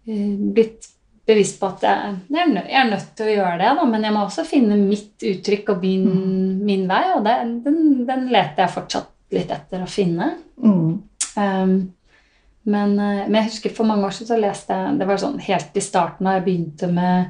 eh, 0.06 0.36
blitt 0.54 0.90
bevisst 1.26 1.58
på 1.60 1.66
at 1.72 1.82
jeg, 1.82 2.16
jeg, 2.30 2.38
er 2.44 2.52
nø- 2.54 2.70
jeg 2.70 2.90
nødt 2.92 3.08
til 3.18 3.26
å 3.32 3.36
gjøre 3.40 3.58
det, 3.58 3.72
da, 3.80 3.86
men 3.90 4.04
jeg 4.06 4.14
må 4.14 4.26
også 4.28 4.44
finne 4.46 4.76
mitt 4.78 5.24
uttrykk 5.26 5.72
og 5.74 5.82
min, 5.82 6.60
min 6.68 6.84
vei, 6.88 7.02
og 7.16 7.24
det, 7.26 7.34
den, 7.66 7.80
den 8.06 8.28
leter 8.30 8.62
jeg 8.68 8.76
fortsatt 8.76 9.08
litt 9.34 9.50
etter 9.56 9.82
å 9.82 9.90
finne. 9.90 10.28
Mm. 10.62 10.92
Um, 11.36 11.74
men, 12.66 12.96
eh, 13.00 13.26
men 13.28 13.36
jeg 13.44 13.50
husker 13.52 13.70
for 13.76 13.86
mange 13.86 14.06
år 14.08 14.14
siden 14.16 14.28
så 14.34 14.40
leste 14.42 14.74
jeg 14.74 14.98
Det 15.00 15.08
var 15.08 15.18
sånn 15.22 15.40
helt 15.40 15.76
i 15.78 15.84
starten 15.86 16.26
da 16.26 16.34
jeg 16.40 16.44
begynte 16.46 16.88
med 16.92 17.26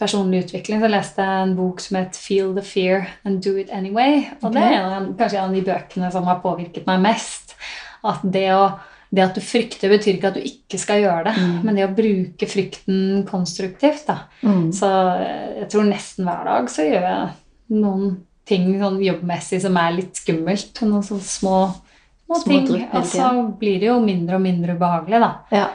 personlig 0.00 0.44
utvikling, 0.46 0.80
så 0.80 0.88
leste 0.88 1.20
jeg 1.22 1.42
en 1.42 1.56
bok 1.56 1.80
som 1.80 1.96
het 1.98 2.16
'Feel 2.16 2.54
the 2.54 2.62
Fear 2.62 3.06
and 3.24 3.42
Do 3.44 3.56
It 3.58 3.68
Anyway'. 3.70 4.30
Og 4.42 4.52
det 4.54 4.62
er 4.62 4.72
en 4.72 4.92
av- 4.92 5.16
kanskje 5.18 5.38
en 5.38 5.50
av 5.50 5.54
de 5.54 5.62
bøkene 5.62 6.10
som 6.12 6.24
har 6.24 6.40
påvirket 6.40 6.86
meg 6.86 7.00
mest. 7.02 7.54
At 8.02 8.20
det, 8.24 8.48
å, 8.50 8.78
det 9.12 9.22
at 9.24 9.34
du 9.34 9.40
frykter, 9.42 9.90
betyr 9.90 10.14
ikke 10.16 10.28
at 10.28 10.34
du 10.34 10.40
ikke 10.40 10.78
skal 10.78 11.02
gjøre 11.02 11.24
det, 11.24 11.34
Mm. 11.36 11.64
men 11.64 11.74
det 11.76 11.84
å 11.88 11.94
bruke 11.94 12.46
frykten 12.48 13.26
konstruktivt. 13.26 14.06
da. 14.06 14.18
Mm. 14.42 14.72
Så 14.72 14.86
eh, 15.20 15.58
jeg 15.60 15.68
tror 15.68 15.84
nesten 15.84 16.24
hver 16.24 16.44
dag 16.44 16.66
så 16.70 16.82
gjør 16.82 17.02
jeg 17.02 17.28
noen 17.70 18.16
ting 18.46 18.80
sånn 18.80 18.98
jobbmessig 19.04 19.60
som 19.60 19.76
er 19.76 19.92
litt 19.92 20.14
skummelt. 20.16 20.80
Noen 20.80 21.02
sånne 21.02 21.20
små, 21.20 21.74
Små 22.38 22.52
ting. 22.52 22.66
drypp 22.66 22.92
hele 22.92 23.00
Og 23.00 23.06
så 23.06 23.58
blir 23.58 23.80
det 23.80 23.86
jo 23.88 24.00
mindre 24.00 24.36
og 24.36 24.42
mindre 24.44 24.76
ubehagelig, 24.76 25.20
da. 25.20 25.32
Ja. 25.50 25.68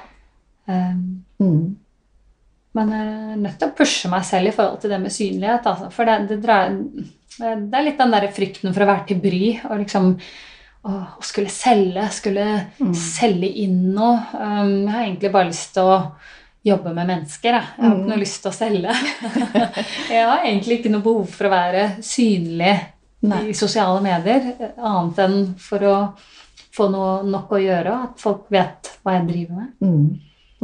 Um, 0.68 1.22
Mm. 1.40 1.76
men 2.76 2.90
jeg 2.90 3.08
er 3.34 3.36
nødt 3.38 3.58
til 3.60 3.68
å 3.70 3.76
pushe 3.76 4.10
meg 4.10 4.24
selv 4.26 4.48
i 4.48 4.52
forhold 4.56 4.80
til 4.82 4.90
det 4.90 5.00
med 5.02 5.12
synlighet. 5.12 5.66
Altså. 5.66 5.90
For 5.92 6.06
det, 6.06 6.28
det, 6.30 6.42
dreier, 6.44 6.78
det 7.40 7.74
er 7.80 7.84
litt 7.84 7.98
den 8.00 8.12
der 8.12 8.28
frykten 8.32 8.74
for 8.74 8.84
å 8.84 8.88
være 8.88 9.06
til 9.08 9.20
bry. 9.20 9.60
Og 9.70 9.80
liksom 9.84 10.14
å, 10.86 10.92
å 11.20 11.24
skulle 11.24 11.50
selge, 11.50 12.08
skulle 12.12 12.48
Mm. 12.80 12.94
selge 12.96 13.50
inn 13.64 13.94
noe. 13.96 14.20
Um, 14.34 14.88
jeg 14.88 14.92
har 14.94 15.04
egentlig 15.06 15.32
bare 15.32 15.48
lyst 15.52 15.74
til 15.74 15.84
å 15.84 16.12
jobbe 16.66 16.94
med 16.96 17.08
mennesker. 17.08 17.52
Jeg, 17.52 17.64
jeg 17.78 17.84
har 17.86 17.96
Mm. 17.96 18.00
ikke 18.02 18.10
noe 18.10 18.24
lyst 18.24 18.42
til 18.42 18.52
å 18.52 18.56
selge. 18.56 18.96
jeg 20.10 20.26
har 20.26 20.44
egentlig 20.46 20.80
ikke 20.80 20.92
noe 20.92 21.02
behov 21.02 21.28
for 21.30 21.46
å 21.48 21.50
være 21.52 21.84
synlig 22.02 22.80
Nei. 23.26 23.44
i 23.50 23.54
sosiale 23.54 24.02
medier, 24.02 24.52
annet 24.78 25.18
enn 25.20 25.56
for 25.58 25.80
å 25.80 25.98
få 26.76 26.90
noe 26.94 27.20
nok 27.28 27.54
å 27.56 27.62
gjøre, 27.62 27.98
at 28.10 28.22
folk 28.22 28.50
vet 28.54 28.92
hva 29.04 29.18
jeg 29.18 29.28
driver 29.30 29.62
med. 29.62 29.72
Mm. 29.86 30.08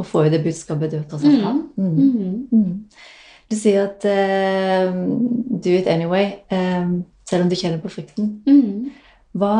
Og 0.00 0.08
får 0.08 0.26
jo 0.26 0.32
det 0.34 0.42
budskapet 0.44 0.92
du 0.92 0.98
tross 1.08 1.24
seg. 1.24 1.62
Mm. 1.78 2.72
Du 3.52 3.56
sier 3.58 3.86
at 3.86 4.04
uh, 4.08 4.92
do 5.62 5.72
it 5.76 5.88
anyway, 5.92 6.38
uh, 6.52 7.00
selv 7.28 7.46
om 7.46 7.50
du 7.52 7.58
kjenner 7.58 7.82
på 7.82 7.92
frykten. 7.92 8.30
Mm. 8.48 8.92
Hva, 9.36 9.56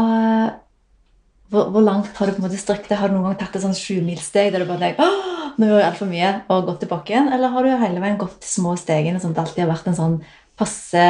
hvor, 1.52 1.68
hvor 1.74 1.84
langt 1.84 2.16
har 2.16 2.28
du 2.28 2.36
på 2.36 2.42
en 2.42 2.48
måte 2.48 2.60
strekt 2.60 2.88
det? 2.92 3.00
Har 3.00 3.12
du 3.12 3.16
noen 3.18 3.30
gang 3.30 3.40
tatt 3.42 3.58
et 3.58 3.64
sånn 3.64 3.76
sjumilssteg 3.76 4.52
der 4.52 4.64
du 4.64 4.70
bare 4.70 4.90
tenker 4.90 5.20
nå 5.60 5.68
gjør 5.68 5.82
jeg 5.82 5.88
altfor 5.90 6.08
mye, 6.08 6.30
og 6.52 6.68
gått 6.68 6.82
tilbake 6.84 7.12
igjen? 7.12 7.28
Eller 7.34 7.52
har 7.52 7.66
du 7.66 7.72
hele 7.82 8.02
veien 8.02 8.20
gått 8.20 8.38
de 8.40 8.48
små 8.48 8.74
stegene, 8.80 9.20
sånn 9.20 9.34
at 9.34 9.38
det 9.38 9.44
alltid 9.44 9.64
har 9.64 9.72
vært 9.72 9.90
en 9.90 9.98
sånn 9.98 10.14
passe 10.58 11.06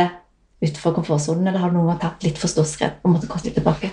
utenfor 0.63 0.97
komfortsonen? 0.99 1.47
Eller 1.47 1.63
har 1.63 1.71
du 1.71 1.79
noen 1.79 1.93
gang 1.93 2.01
tatt 2.03 2.27
litt 2.27 2.41
for 2.41 2.51
stort 2.51 2.71
skritt 2.71 3.03
og 3.03 3.15
måttet 3.15 3.31
gått 3.33 3.47
litt 3.47 3.59
tilbake? 3.59 3.93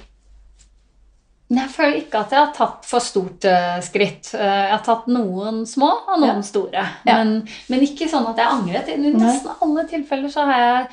Jeg 1.49 1.69
føler 1.73 1.95
ikke 2.03 2.19
at 2.21 2.33
jeg 2.35 2.39
har 2.43 2.51
tatt 2.53 2.83
for 2.85 3.01
stort 3.01 3.45
uh, 3.49 3.79
skritt. 3.81 4.27
Uh, 4.35 4.43
jeg 4.43 4.73
har 4.75 4.83
tatt 4.85 5.07
noen 5.09 5.63
små 5.65 5.87
og 6.05 6.19
noen 6.21 6.43
Ja. 6.43 6.45
store. 6.45 6.83
Ja. 7.07 7.15
Men, 7.17 7.47
men 7.71 7.85
ikke 7.87 8.05
sånn 8.11 8.27
at 8.29 8.37
jeg 8.37 8.53
angret. 8.53 8.91
I 8.93 8.97
nesten 9.01 9.49
alle 9.65 9.85
tilfeller 9.89 10.29
så 10.29 10.45
har 10.45 10.61
jeg 10.61 10.87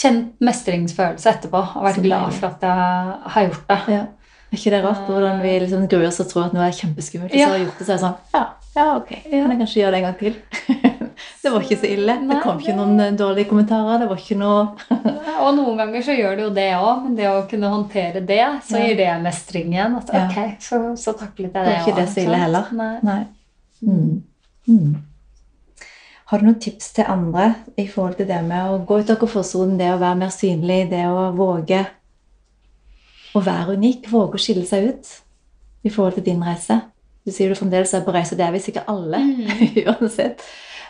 kjent 0.00 0.40
mestringsfølelse 0.48 1.28
etterpå 1.34 1.60
og 1.60 1.84
vært 1.90 2.00
glad 2.06 2.32
for 2.38 2.48
at 2.48 2.64
jeg 2.64 3.18
har 3.36 3.48
gjort 3.50 3.68
det. 3.68 3.80
Ja. 3.98 4.04
Er 4.48 4.56
ikke 4.56 4.70
det 4.72 4.84
rart 4.86 5.04
hvordan 5.10 5.42
vi 5.44 5.54
liksom 5.60 5.88
gruer 5.92 6.08
oss 6.08 6.22
og 6.24 6.30
tror 6.30 6.46
at 6.46 6.54
noe 6.56 6.64
er 6.64 6.72
kjempeskummelt, 6.72 7.34
og 7.34 7.36
så 7.42 7.50
har 7.52 7.58
gjort 7.66 7.78
det, 7.82 7.84
så 7.84 7.92
er 7.92 7.98
det 7.98 8.04
sånn 8.06 8.14
Ja, 8.32 8.44
ja 8.78 8.86
ok, 8.96 9.10
kan 9.28 9.52
jeg 9.52 9.58
kanskje 9.60 9.80
gjøre 9.82 9.92
det 9.92 9.98
en 9.98 10.06
gang 10.08 10.16
til? 10.22 10.38
det 11.48 11.54
var 11.56 11.64
ikke 11.66 11.78
så 11.80 11.88
ille. 11.90 12.14
Det 12.28 12.38
kom 12.44 12.60
ikke 12.62 12.74
noen 12.76 13.00
eh, 13.02 13.14
dårlige 13.18 13.48
kommentarer. 13.50 14.02
Det 14.04 14.08
var 14.10 14.20
ikke 14.22 14.36
noe 14.38 14.60
Og 15.38 15.50
noen 15.56 15.80
ganger 15.80 16.04
så 16.06 16.14
gjør 16.18 16.36
det 16.38 16.44
jo 16.44 16.52
det 16.60 16.68
òg, 16.76 17.02
men 17.06 17.16
det 17.18 17.26
å 17.32 17.42
kunne 17.50 17.70
håndtere 17.72 18.22
det, 18.28 18.40
så 18.68 18.80
gir 18.84 18.96
det 19.00 19.10
mestring 19.24 19.72
igjen. 19.74 19.96
At 19.98 20.12
Ja. 20.14 20.24
ok, 20.28 20.56
så, 20.62 20.80
så 21.00 21.14
taklet 21.18 21.48
jeg 21.48 21.52
Det 21.54 21.64
det 21.64 21.74
var 21.74 21.84
ikke 21.86 21.98
det 22.00 22.08
så 22.14 22.24
ille 22.26 22.40
heller. 22.44 22.72
Nei. 22.78 22.94
Nei. 23.08 23.20
Mm. 23.82 24.22
Mm. 24.68 24.96
Har 26.28 26.38
du 26.42 26.44
noen 26.44 26.58
tips 26.60 26.90
til 26.92 27.06
andre 27.08 27.54
i 27.80 27.86
forhold 27.88 28.18
til 28.18 28.26
det 28.28 28.42
med 28.44 28.68
å 28.68 28.80
gå 28.84 28.98
ut 29.00 29.10
av 29.14 29.16
komfortsonen, 29.22 29.78
det 29.80 29.88
å 29.94 30.00
være 30.02 30.18
mer 30.20 30.34
synlig, 30.34 30.82
det 30.90 31.06
å 31.08 31.30
våge 31.38 31.86
å 33.36 33.40
være 33.44 33.76
unik, 33.78 34.10
våge 34.12 34.36
å 34.36 34.42
skille 34.42 34.66
seg 34.68 34.90
ut 34.90 35.12
i 35.88 35.92
forhold 35.94 36.18
til 36.18 36.26
din 36.28 36.42
reise? 36.44 36.80
Du 37.24 37.32
sier 37.32 37.48
du 37.52 37.56
fremdeles 37.58 37.92
er 37.96 38.04
på 38.06 38.12
reise, 38.14 38.36
det 38.36 38.44
er 38.46 38.52
vi 38.54 38.60
sikkert 38.64 38.88
alle, 38.92 39.18
Mm. 39.20 39.48
uansett. 39.88 40.44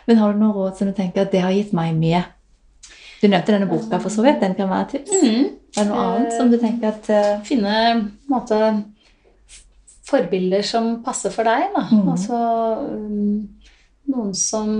Men 0.09 0.21
har 0.23 0.33
du 0.33 0.41
noen 0.41 0.57
råd 0.57 0.79
som 0.79 0.89
du 0.89 0.97
tenker 0.97 1.27
at 1.27 1.35
det 1.35 1.45
har 1.45 1.53
gitt 1.53 1.75
meg 1.77 1.93
mye? 1.99 2.23
Du 3.19 3.27
nevnte 3.27 3.53
denne 3.53 3.69
boka 3.69 3.99
for 4.01 4.15
så 4.15 4.23
vidt, 4.25 4.41
den 4.41 4.55
kan 4.57 4.71
være 4.71 4.93
tips. 4.95 5.13
Mm. 5.13 5.49
Er 5.75 5.83
det 5.83 5.89
noe 5.91 6.05
annet 6.05 6.37
som 6.37 6.53
du 6.53 6.57
tenker 6.61 6.95
at 6.95 7.11
uh, 7.11 7.41
finne 7.47 7.75
måte, 8.31 8.59
forbilder 10.09 10.65
som 10.65 10.91
passer 11.05 11.35
for 11.35 11.49
deg. 11.49 11.69
Da. 11.75 11.85
Mhm. 11.91 12.11
Altså 12.15 12.39
um, 12.89 13.43
noen 14.09 14.33
som, 14.39 14.71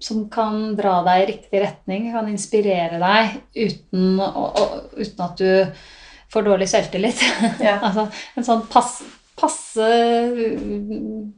som 0.00 0.24
kan 0.32 0.76
dra 0.78 1.00
deg 1.10 1.24
i 1.24 1.28
riktig 1.34 1.64
retning, 1.66 2.08
kan 2.14 2.30
inspirere 2.30 3.02
deg 3.02 3.36
uten, 3.58 4.16
å, 4.22 4.46
å, 4.48 4.66
uten 4.96 5.26
at 5.26 5.42
du 5.42 5.82
får 6.32 6.48
dårlig 6.48 6.70
selvtillit. 6.72 7.20
Ja. 7.60 7.76
altså, 7.90 8.08
en 8.38 8.48
sånn 8.48 8.64
pass, 8.72 9.00
passe 9.36 9.92
um, 10.32 11.32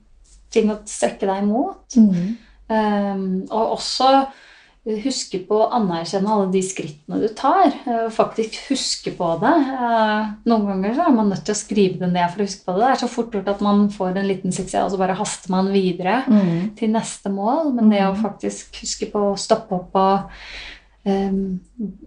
ting 0.54 0.70
å 0.70 0.82
strekke 0.86 1.26
deg 1.26 1.48
mot. 1.48 1.88
mm. 1.98 2.34
Um, 2.70 3.44
og 3.53 3.74
også 3.79 4.27
huske 4.85 5.38
på 5.48 5.57
å 5.62 5.70
anerkjenne 5.72 6.29
alle 6.29 6.50
de 6.53 6.61
skrittene 6.61 7.16
du 7.22 7.29
tar. 7.37 7.70
eh, 7.88 8.09
faktisk 8.12 8.59
huske 8.68 9.14
på 9.16 9.29
det. 9.40 9.53
Eh, 9.72 10.27
Noen 10.44 10.66
ganger 10.68 10.94
så 10.98 11.07
er 11.07 11.14
man 11.16 11.31
nødt 11.33 11.44
til 11.46 11.55
å 11.55 11.57
skrive 11.57 11.98
det 12.03 12.11
ned 12.12 12.29
for 12.31 12.42
å 12.42 12.46
huske 12.46 12.64
på 12.66 12.74
det. 12.74 12.83
Det 12.83 12.90
er 12.90 13.00
så 13.07 13.09
fort 13.09 13.33
gjort 13.33 13.48
at 13.48 13.61
man 13.64 13.88
får 13.88 14.16
en 14.20 14.29
liten 14.29 14.53
suksess, 14.53 14.85
og 14.85 14.90
så 14.92 14.98
bare 15.00 15.16
haster 15.16 15.50
man 15.50 15.72
videre 15.72 16.24
Mm. 16.29 16.74
til 16.77 16.90
neste 16.92 17.33
mål. 17.33 17.72
Men 17.74 17.88
det 17.90 18.03
å 18.03 18.12
Mhm. 18.14 18.22
faktisk 18.22 18.77
huske 18.83 19.11
på 19.11 19.33
å 19.33 19.38
stoppe 19.38 19.72
opp 19.72 19.94
og 19.94 20.31
um, 21.07 21.61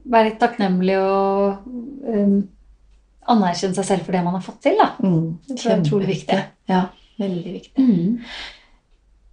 være 0.10 0.30
litt 0.32 0.39
takknemlig 0.39 0.98
og 1.02 1.58
um, 2.08 2.48
anerkjenne 3.28 3.76
seg 3.76 3.86
selv 3.86 4.06
for 4.06 4.12
det 4.12 4.24
man 4.24 4.34
har 4.34 4.41
fått 4.41 4.62
til, 4.62 4.78
da. 4.78 4.91
Mm. 5.02 5.38
Det 5.48 5.58
tror 5.58 5.70
jeg 5.72 5.80
er 5.80 5.84
utrolig 5.84 6.08
viktig. 6.08 6.43
Ja, 6.70 6.86
veldig 7.20 7.54
viktig. 7.54 8.20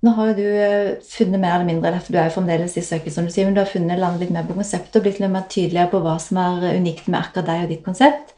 Nå 0.04 0.12
har 0.18 0.30
jo 0.30 0.36
du 0.36 0.46
eh, 0.46 0.96
funnet 1.08 1.40
mer 1.40 1.56
eller 1.56 1.68
mindre, 1.68 1.92
for 2.02 2.12
du 2.12 2.18
er 2.20 2.28
jo 2.28 2.36
fremdeles 2.36 2.76
i 2.76 2.84
søket, 2.84 3.14
som 3.14 3.24
du 3.24 3.32
sier, 3.32 3.46
men 3.48 3.56
du 3.56 3.62
har 3.62 3.70
funnet 3.70 4.00
landet 4.00 4.26
litt 4.26 4.34
mer 4.34 4.44
på 4.44 4.56
konseptet 4.58 4.98
og 5.00 5.06
blitt 5.06 5.20
litt 5.22 5.32
mer 5.32 5.46
tydeligere 5.48 5.92
på 5.94 6.02
hva 6.04 6.18
som 6.20 6.40
er 6.42 6.74
unikt 6.76 7.08
med 7.08 7.22
akkurat 7.22 7.48
deg 7.48 7.62
og 7.64 7.72
ditt 7.72 7.86
konsept. 7.86 8.34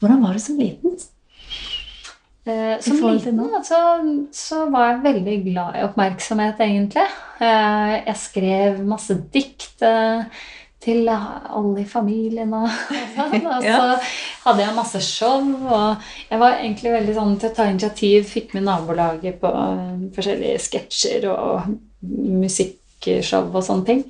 Hvordan 0.00 0.22
var 0.22 0.36
du 0.36 0.42
som 0.42 0.60
liten? 0.60 0.94
Eh, 2.48 2.76
som 2.80 3.02
liten 3.04 3.40
så, 3.66 3.80
så, 4.32 4.62
var 4.72 4.86
jeg 4.86 5.02
veldig 5.04 5.36
glad 5.50 5.76
i 5.76 5.82
oppmerksomhet, 5.84 6.62
egentlig. 6.64 7.04
Eh, 7.42 7.96
jeg 8.06 8.16
skrev 8.22 8.80
masse 8.86 9.16
dikt 9.34 9.84
eh, 9.84 10.24
til 10.80 11.10
alle 11.10 11.82
i 11.82 11.88
familien 11.88 12.54
og, 12.60 12.68
sånn. 13.16 13.46
Og 13.50 13.66
så 13.66 13.82
hadde 14.46 14.64
jeg 14.64 14.76
masse 14.78 15.02
show, 15.04 15.44
og 15.68 16.08
jeg 16.30 16.40
var 16.40 16.56
egentlig 16.56 16.94
veldig 16.94 17.16
sånn 17.18 17.36
til 17.40 17.50
å 17.50 17.56
ta 17.58 17.68
initiativ. 17.68 18.24
Fikk 18.30 18.56
med 18.56 18.66
nabolaget 18.68 19.40
på 19.42 19.52
forskjellige 20.16 20.62
sketsjer 20.66 21.28
og 21.32 21.74
musikkshow 22.00 23.50
og 23.52 23.66
sånne 23.66 23.88
ting. 23.90 24.06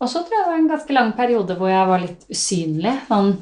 Og 0.00 0.08
så 0.08 0.24
tror 0.24 0.34
jeg 0.34 0.42
det 0.42 0.50
var 0.50 0.58
en 0.62 0.72
ganske 0.72 0.96
lang 0.96 1.14
periode 1.16 1.56
hvor 1.60 1.70
jeg 1.70 1.88
var 1.92 2.02
litt 2.02 2.26
usynlig. 2.32 2.96
Sånn 3.10 3.32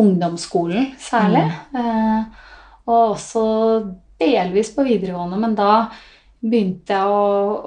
ungdomsskolen 0.00 0.92
særlig. 1.02 1.44
Mm. 1.74 1.78
Eh, 1.80 2.42
og 2.84 3.14
også 3.14 3.44
delvis 4.20 4.70
på 4.74 4.84
videregående, 4.86 5.38
men 5.40 5.54
da 5.58 5.70
begynte 6.44 6.92
jeg 6.92 7.08
å, 7.08 7.20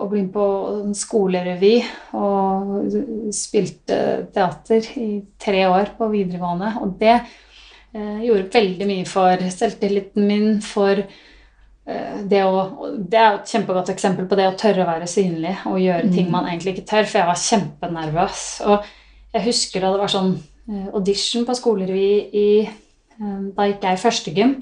å 0.04 0.08
bli 0.12 0.24
med 0.28 0.34
på 0.36 0.48
en 0.72 0.98
skolerevy 0.98 1.76
og 2.18 3.34
spilte 3.34 4.00
teater 4.34 4.90
i 5.02 5.10
tre 5.42 5.63
år 5.70 5.96
på 5.98 6.10
videregående. 6.12 6.74
Og 6.84 6.94
det 7.00 7.16
eh, 7.16 8.20
gjorde 8.28 8.52
veldig 8.54 8.90
mye 8.90 9.08
for 9.10 9.48
selvtilliten 9.54 10.28
min, 10.30 10.60
for 10.62 11.02
eh, 11.02 12.20
det 12.30 12.44
å 12.46 12.92
Det 12.98 13.18
er 13.18 13.40
et 13.40 13.56
kjempegodt 13.56 13.90
eksempel 13.96 14.30
på 14.30 14.38
det 14.38 14.50
å 14.52 14.58
tørre 14.60 14.86
å 14.86 14.92
være 14.92 15.10
synlig 15.10 15.56
og 15.66 15.82
gjøre 15.82 16.13
ting 16.13 16.30
mm. 16.30 16.36
man 16.38 16.52
egentlig 16.52 16.76
ikke 16.76 16.92
tør, 16.94 17.10
for 17.10 17.22
jeg 17.22 17.32
var 17.32 17.44
kjempenervøs. 17.48 18.46
Og 18.70 18.94
jeg 19.34 19.48
husker 19.50 19.84
da 19.84 19.94
det 19.96 20.04
var 20.06 20.13
sånn 20.13 20.36
eh, 20.38 20.88
audition 20.94 21.50
på 21.50 21.58
skolerevy 21.58 22.12
i 22.30 22.50
eh, 22.62 23.40
Da 23.58 23.72
gikk 23.72 23.90
jeg 23.90 23.98
i 23.98 24.04
førstegym. 24.06 24.58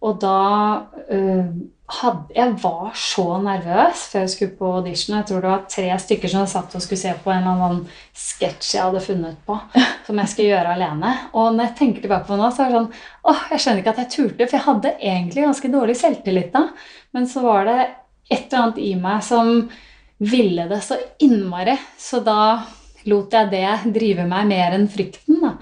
Og 0.00 0.16
da 0.22 0.36
uh, 1.12 1.48
hadde 1.90 2.34
Jeg 2.36 2.54
var 2.62 2.92
så 2.98 3.24
nervøs 3.42 4.04
før 4.12 4.24
jeg 4.24 4.32
skulle 4.32 4.56
på 4.58 4.70
audition. 4.78 5.16
Jeg 5.18 5.26
tror 5.28 5.42
det 5.42 5.50
var 5.50 5.66
tre 5.70 5.88
stykker 6.04 6.32
som 6.32 6.46
satt 6.50 6.74
og 6.76 6.84
skulle 6.84 7.00
se 7.02 7.14
på 7.24 7.32
en 7.32 7.42
eller 7.42 7.64
annen 7.66 7.82
sketsj 8.16 8.72
jeg 8.76 8.84
hadde 8.86 9.02
funnet 9.04 9.38
på. 9.46 9.58
Som 10.06 10.18
jeg 10.22 10.32
skulle 10.32 10.52
gjøre 10.52 10.74
alene. 10.76 11.12
Og 11.34 11.52
når 11.54 11.68
jeg 11.68 11.76
tenker 11.80 12.04
tilbake 12.04 12.26
på 12.26 12.34
det 12.34 12.42
nå, 12.42 12.50
så 12.54 12.64
er 12.64 12.70
det 12.70 12.78
sånn 12.78 12.90
åh, 13.30 13.44
Jeg 13.52 13.62
skjønner 13.64 13.82
ikke 13.82 13.94
at 13.94 14.02
jeg 14.04 14.12
turte, 14.14 14.46
for 14.46 14.58
jeg 14.58 14.66
hadde 14.66 14.96
egentlig 15.12 15.46
ganske 15.46 15.72
dårlig 15.74 15.96
selvtillit 16.00 16.52
da. 16.54 16.64
Men 17.16 17.30
så 17.30 17.44
var 17.44 17.68
det 17.68 17.78
et 18.30 18.46
eller 18.46 18.62
annet 18.62 18.82
i 18.86 18.90
meg 18.98 19.24
som 19.26 19.54
ville 20.20 20.66
det 20.70 20.80
så 20.84 20.98
innmari. 21.22 21.76
Så 21.98 22.22
da 22.24 22.40
lot 23.08 23.32
jeg 23.32 23.50
det 23.52 23.94
drive 23.94 24.26
meg 24.28 24.48
mer 24.50 24.76
enn 24.76 24.88
frykten. 24.92 25.40
da. 25.42 25.54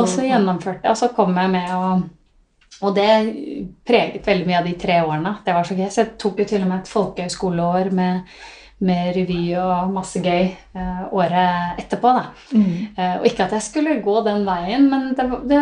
Og 0.00 0.08
så 0.08 0.24
gjennomførte 0.24 0.86
jeg, 0.86 0.94
og 0.94 1.00
så 1.00 1.10
kom 1.16 1.36
jeg 1.36 1.52
med 1.52 1.72
og 1.76 2.10
og 2.80 2.96
det 2.96 3.10
preget 3.86 4.26
veldig 4.26 4.48
mye 4.48 4.58
av 4.62 4.66
de 4.66 4.74
tre 4.80 4.98
årene. 5.04 5.36
Det 5.44 5.54
var 5.54 5.68
så 5.68 5.76
gøy. 5.76 5.86
Så 5.92 6.02
jeg 6.02 6.16
tok 6.20 6.42
jo 6.42 6.48
til 6.48 6.64
og 6.64 6.70
med 6.70 6.80
et 6.80 6.90
folkehøyskoleår 6.90 7.90
med, 7.94 8.32
med 8.82 9.10
revy 9.16 9.42
og 9.60 9.92
masse 9.94 10.22
gøy 10.22 10.48
uh, 10.74 11.04
året 11.14 11.82
etterpå. 11.82 12.14
da. 12.16 12.24
Mm. 12.56 12.72
Uh, 12.96 13.14
og 13.20 13.28
ikke 13.28 13.46
at 13.46 13.56
jeg 13.58 13.66
skulle 13.68 13.98
gå 14.02 14.16
den 14.26 14.46
veien, 14.48 14.88
men 14.90 15.12
det, 15.18 15.28
det, 15.50 15.60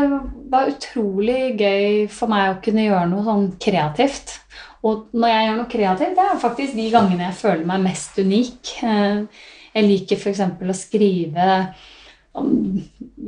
var 0.51 0.71
utrolig 0.71 1.43
gøy 1.61 2.07
for 2.13 2.33
meg 2.33 2.55
å 2.55 2.61
kunne 2.65 2.87
gjøre 2.87 3.11
noe 3.11 3.27
sånn 3.27 3.51
kreativt. 3.61 4.39
Og 4.81 5.11
når 5.13 5.35
jeg 5.35 5.47
gjør 5.47 5.59
noe 5.59 5.73
kreativt, 5.75 6.15
det 6.17 6.25
er 6.25 6.41
faktisk 6.41 6.79
de 6.79 6.87
gangene 6.95 7.27
jeg 7.27 7.41
føler 7.43 7.67
meg 7.69 7.85
mest 7.91 8.17
unik. 8.17 8.77
Uh, 8.81 9.27
jeg 9.75 9.87
liker 9.87 10.19
f.eks. 10.19 10.41
å 10.47 10.79
skrive 10.79 11.51
om 12.41 12.49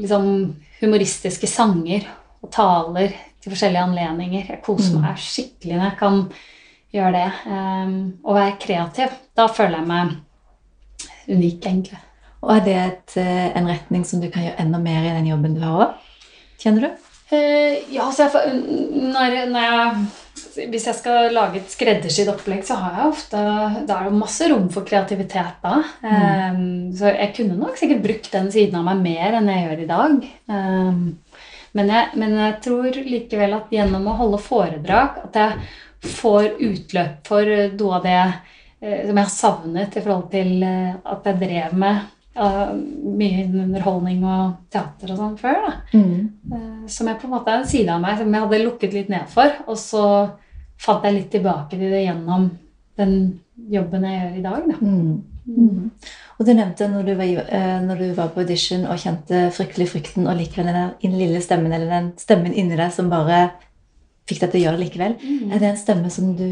liksom, 0.01 0.33
humoristiske 0.81 1.51
sanger 1.51 2.09
og 2.42 2.51
taler 2.55 3.12
til 3.42 3.52
forskjellige 3.52 3.85
anledninger. 3.88 4.46
Jeg 4.48 4.62
koser 4.64 4.96
mm. 4.96 5.05
meg 5.07 5.22
skikkelig 5.22 5.76
når 5.78 5.88
jeg 5.88 5.98
kan 6.00 6.22
gjøre 6.92 7.12
det. 7.16 7.28
Um, 7.48 7.94
og 8.24 8.38
være 8.38 8.57
kreativ. 8.62 9.20
Da 9.37 9.48
føler 9.50 9.81
jeg 9.81 9.90
meg 9.90 10.16
unik, 11.28 11.61
egentlig. 11.61 12.02
Og 12.42 12.57
er 12.57 12.64
det 12.66 12.74
et, 12.81 13.16
eh, 13.22 13.48
en 13.59 13.68
retning 13.70 14.02
som 14.07 14.20
du 14.20 14.26
kan 14.31 14.42
gjøre 14.42 14.59
enda 14.64 14.81
mer 14.83 15.05
i 15.07 15.14
den 15.14 15.28
jobben 15.31 15.55
du 15.55 15.62
har 15.62 15.85
òg? 15.85 16.09
Kjenner 16.59 16.88
du? 16.88 17.09
Uh, 17.33 17.78
ja, 17.94 18.09
så 18.12 18.26
jeg, 18.26 18.57
når, 19.14 19.37
når 19.52 19.68
jeg 19.68 19.92
hvis 20.52 20.87
jeg 20.88 20.96
skal 20.96 21.33
lage 21.33 21.61
et 21.61 21.72
skreddersydd 21.72 22.31
opplegg, 22.33 22.62
så 22.66 22.76
har 22.81 22.98
jeg 22.98 23.12
ofte 23.12 23.42
Da 23.88 23.98
er 23.98 24.09
det 24.09 24.18
masse 24.18 24.48
rom 24.50 24.68
for 24.72 24.85
kreativitet 24.88 25.62
da. 25.64 25.78
Mm. 26.02 26.57
Um, 26.57 26.64
så 26.96 27.12
jeg 27.12 27.33
kunne 27.37 27.59
nok 27.61 27.78
sikkert 27.81 28.02
brukt 28.05 28.33
den 28.35 28.50
siden 28.52 28.81
av 28.81 28.87
meg 28.90 29.00
mer 29.05 29.38
enn 29.38 29.50
jeg 29.52 29.64
gjør 29.66 29.85
i 29.85 29.88
dag. 29.92 30.26
Um, 30.52 31.00
men 31.76 31.92
jeg, 31.92 32.08
men 32.20 32.35
jeg, 32.37 32.56
tror 32.66 32.98
likevel 33.06 33.56
at 33.56 33.72
gjennom 33.72 34.08
å 34.11 34.16
holde 34.18 34.40
foredrag 34.44 35.22
at 35.24 35.38
jeg 35.38 36.11
får 36.18 36.48
utløp 36.61 37.28
for 37.28 37.52
noe 37.78 37.98
av 37.98 38.06
det 38.06 38.18
eh, 38.18 39.04
som 39.06 39.16
jeg 39.16 39.22
har 39.22 39.32
savnet 39.32 39.96
i 39.96 40.02
forhold 40.02 40.28
til 40.32 40.66
eh, 40.66 40.98
at 41.14 41.30
jeg 41.30 41.40
drev 41.40 41.78
med 41.78 42.02
uh, 42.38 42.72
mye 42.74 43.44
underholdning 43.46 44.24
og 44.24 44.56
teater 44.72 45.12
og 45.12 45.20
sånn 45.20 45.38
før. 45.40 45.68
Mm. 45.92 46.16
Uh, 46.52 46.82
som 46.90 47.08
jeg 47.11 47.20
på 47.20 47.28
en 47.28 47.35
måte 47.37 47.52
er 47.52 47.62
en 47.62 47.70
side 47.70 47.92
av 47.92 48.02
meg 48.02 48.18
som 48.20 48.32
jeg 48.32 48.46
hadde 48.46 48.62
lukket 48.64 48.96
litt 48.96 49.12
ned 49.12 49.28
for. 49.32 49.54
Og 49.66 49.78
så 49.80 50.04
fant 50.82 51.06
jeg 51.06 51.18
litt 51.18 51.30
tilbake 51.35 51.76
til 51.76 51.92
det 51.92 52.04
gjennom 52.06 52.50
den 53.00 53.16
jobben 53.72 54.08
jeg 54.08 54.18
gjør 54.18 54.38
i 54.38 54.46
dag. 54.48 54.70
Da. 54.70 54.78
Mm. 54.82 55.12
Mm. 55.42 55.90
Og 56.38 56.47
du 56.47 56.53
nevnte 56.55 56.88
når 56.90 57.09
du, 57.09 57.12
var, 57.18 57.35
eh, 57.59 57.75
når 57.85 58.01
du, 58.01 58.07
var, 58.16 58.31
på 58.33 58.42
audition 58.45 58.87
og 58.87 59.01
kjente 59.01 59.45
fryktelig 59.55 59.90
frykten, 59.92 60.29
og 60.31 60.38
likevel 60.38 60.71
den, 60.71 60.97
den 61.03 61.18
lille 61.18 61.42
stemmen 61.45 61.75
eller 61.75 61.92
den 61.92 62.11
stemmen 62.21 62.55
inni 62.55 62.79
deg 62.79 62.95
som 62.95 63.11
bare 63.12 63.45
fikk 64.29 64.38
deg 64.45 64.53
til 64.53 64.61
å 64.61 64.62
gjøre 64.62 64.79
det 64.79 64.85
likevel. 64.87 65.14
Mm. 65.18 65.53
Er 65.53 65.61
det 65.61 65.68
en 65.68 65.79
stemme 65.81 66.11
som, 66.14 66.33
du, 66.38 66.49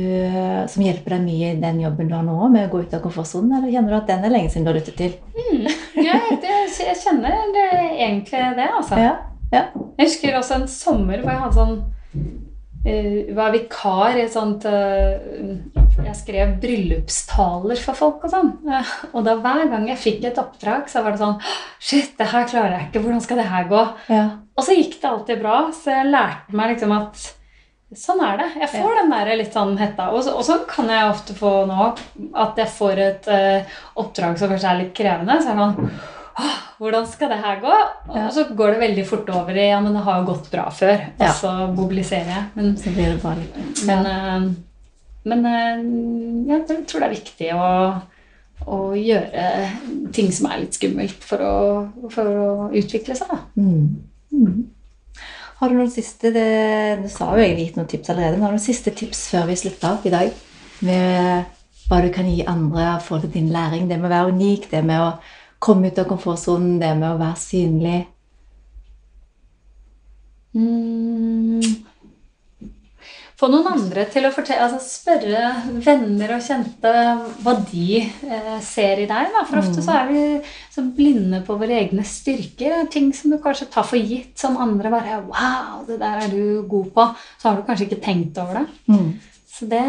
som, 0.68 0.84
hjelper 0.84 1.16
deg 1.16 1.24
mye 1.24 1.52
i 1.54 1.60
den 1.62 1.80
jobben 1.84 2.10
du 2.10 2.16
har 2.16 2.26
nå, 2.26 2.36
med 2.50 2.66
å 2.66 2.72
gå 2.72 2.82
ut 2.84 2.96
av 2.98 3.02
komfortsonen, 3.04 3.56
eller 3.56 3.72
kjenner 3.72 3.94
du 3.94 3.98
at 4.00 4.10
den 4.10 4.26
er 4.26 4.34
lenge 4.34 4.52
siden 4.52 4.66
du 4.66 4.72
har 4.72 4.78
lyttet 4.80 4.98
til? 4.98 5.16
Mm. 5.38 5.66
Ja, 6.00 6.18
det, 6.42 6.54
jeg 6.82 6.98
kjenner 7.02 7.42
det, 7.54 7.68
egentlig 7.94 8.42
det, 8.58 8.70
altså. 8.74 8.98
Ja. 9.00 9.16
Ja. 9.50 9.64
Jeg 9.98 10.06
husker 10.06 10.36
også 10.38 10.60
en 10.60 10.68
sommer 10.70 11.22
hvor 11.22 11.32
jeg 11.32 11.42
hadde 11.42 11.58
sånn 11.58 11.78
uh, 12.86 13.36
var 13.36 13.54
vikar 13.54 14.18
i 14.18 14.24
et 14.24 14.34
sånt 14.34 14.66
uh, 14.66 15.79
jeg 16.06 16.18
skrev 16.18 16.54
bryllupstaler 16.62 17.82
for 17.82 17.98
folk 17.98 18.24
og 18.26 18.32
sånn. 18.32 18.52
Og 19.12 19.26
da 19.26 19.36
hver 19.40 19.66
gang 19.72 19.88
jeg 19.90 20.00
fikk 20.00 20.28
et 20.28 20.40
oppdrag, 20.40 20.88
så 20.90 21.04
var 21.04 21.16
det 21.16 21.22
sånn 21.22 21.36
Shit, 21.80 22.14
det 22.18 22.30
her 22.32 22.46
klarer 22.48 22.76
jeg 22.76 22.88
ikke. 22.88 23.04
Hvordan 23.04 23.24
skal 23.24 23.42
det 23.42 23.50
her 23.50 23.68
gå? 23.70 23.82
Ja. 24.12 24.24
Og 24.56 24.66
så 24.66 24.76
gikk 24.76 24.98
det 25.00 25.10
alltid 25.10 25.42
bra. 25.42 25.58
Så 25.74 25.94
jeg 25.94 26.10
lærte 26.12 26.56
meg 26.56 26.74
liksom 26.74 26.94
at 26.96 27.26
sånn 27.96 28.22
er 28.22 28.38
det. 28.38 28.48
Jeg 28.60 28.72
får 28.76 29.00
den 29.00 29.12
der 29.14 29.32
litt 29.40 29.56
sånn 29.56 29.74
hetta. 29.80 30.10
Og 30.14 30.24
så, 30.26 30.36
og 30.36 30.46
så, 30.46 30.60
kan 30.68 30.90
jeg 30.92 31.10
ofte 31.10 31.36
få 31.38 31.52
nå 31.70 31.90
at 32.38 32.60
jeg 32.60 32.72
får 32.76 33.04
et 33.06 33.30
uh, 33.32 33.76
oppdrag 34.02 34.38
som 34.38 34.52
kanskje 34.52 34.72
er 34.72 34.82
litt 34.84 34.96
krevende. 34.96 35.40
Så 35.42 35.52
er 35.52 35.58
det 35.58 35.68
sånn 35.68 36.18
hvordan 36.80 37.04
skal 37.10 37.28
det 37.34 37.40
her 37.42 37.58
gå? 37.60 37.76
Og 38.14 38.30
så 38.32 38.46
går 38.56 38.70
det 38.72 38.80
veldig 38.80 39.02
fort 39.04 39.28
over 39.34 39.56
i 39.58 39.66
ja, 39.68 39.80
men 39.84 39.92
det 39.96 40.04
har 40.06 40.20
jo 40.20 40.30
gått 40.30 40.46
bra 40.52 40.70
før. 40.72 41.02
Og 41.18 41.34
så 41.36 41.52
mobiliserer 41.74 42.30
jeg. 42.32 42.44
Men, 42.54 42.70
så 42.80 42.92
blir 42.94 43.10
det 43.10 43.18
bare 43.20 43.42
litt. 43.42 43.82
Men, 43.88 44.06
uh, 44.08 44.69
men 45.28 45.46
eh, 45.46 45.82
jeg 46.48 46.84
tror 46.88 47.02
det 47.02 47.08
er 47.08 47.14
viktig 47.14 47.48
å, 47.52 47.68
å, 48.64 48.78
gjøre 48.96 49.46
ting 50.16 50.30
som 50.32 50.48
er 50.48 50.62
litt 50.62 50.78
skummelt, 50.78 51.24
for 51.26 51.44
å, 51.44 51.56
for 52.12 52.30
å 52.30 52.52
utvikle 52.76 53.16
seg. 53.18 53.34
Mm. 53.60 53.98
Mm. 54.32 54.60
Har 55.60 55.68
du 55.68 55.76
noen 55.76 55.92
siste 55.92 56.30
det, 56.32 56.46
Du 57.02 57.08
sa 57.12 57.34
jo 57.34 57.42
egentlig 57.44 57.66
gitt 57.68 57.80
noen 57.80 57.90
tips 57.90 58.12
allerede, 58.12 58.38
men 58.38 58.46
har 58.46 58.54
du 58.54 58.56
noen 58.56 58.68
siste 58.70 58.94
tips 58.96 59.26
før 59.34 59.50
vi 59.50 59.58
slutter 59.60 59.90
av 59.90 60.06
i 60.08 60.14
dag? 60.14 60.38
Med 60.86 61.58
hva 61.90 61.98
du 62.00 62.08
kan 62.14 62.28
gi 62.30 62.46
andre 62.48 62.86
i 62.94 63.02
forhold 63.04 63.26
til 63.26 63.34
din 63.34 63.52
læring? 63.52 63.90
Det 63.90 63.98
med 64.00 64.08
å 64.08 64.14
være 64.14 64.32
unik, 64.32 64.70
det 64.72 64.80
med 64.86 65.04
å 65.04 65.10
komme 65.60 65.90
ut 65.90 66.00
av 66.00 66.08
komfortsonen, 66.08 66.78
det 66.80 66.94
med 66.96 67.10
å 67.10 67.20
være 67.20 67.42
synlig? 67.42 67.98
Mm 70.56 71.09
få 73.40 73.48
noen 73.48 73.70
andre 73.70 74.04
til 74.12 74.26
å 74.28 74.32
fortelle, 74.34 74.66
altså 74.66 74.80
spørre 74.84 75.80
venner 75.80 76.34
og 76.36 76.44
kjente 76.44 76.92
hva 77.40 77.54
de 77.70 78.02
eh, 78.02 78.58
ser 78.64 79.00
i 79.00 79.08
deg. 79.08 79.30
Da. 79.32 79.44
For 79.48 79.62
ofte 79.62 79.84
så 79.84 79.96
er 79.96 80.10
vi 80.10 80.24
så 80.74 80.84
blinde 80.84 81.40
på 81.46 81.56
våre 81.60 81.78
egne 81.80 82.04
styrker. 82.04 82.84
Ting 82.92 83.10
som 83.16 83.32
du 83.32 83.38
kanskje 83.40 83.70
tar 83.72 83.86
for 83.88 84.00
gitt, 84.00 84.34
som 84.40 84.60
andre 84.60 84.92
bare 84.92 85.20
Wow, 85.30 85.84
det 85.88 86.00
der 86.02 86.24
er 86.26 86.32
du 86.32 86.66
god 86.68 86.92
på. 86.96 87.06
Så 87.40 87.48
har 87.48 87.56
du 87.56 87.64
kanskje 87.68 87.88
ikke 87.88 88.02
tenkt 88.04 88.40
over 88.42 88.60
det. 88.60 88.66
Mm. 88.92 89.12
Så 89.50 89.68
det 89.70 89.84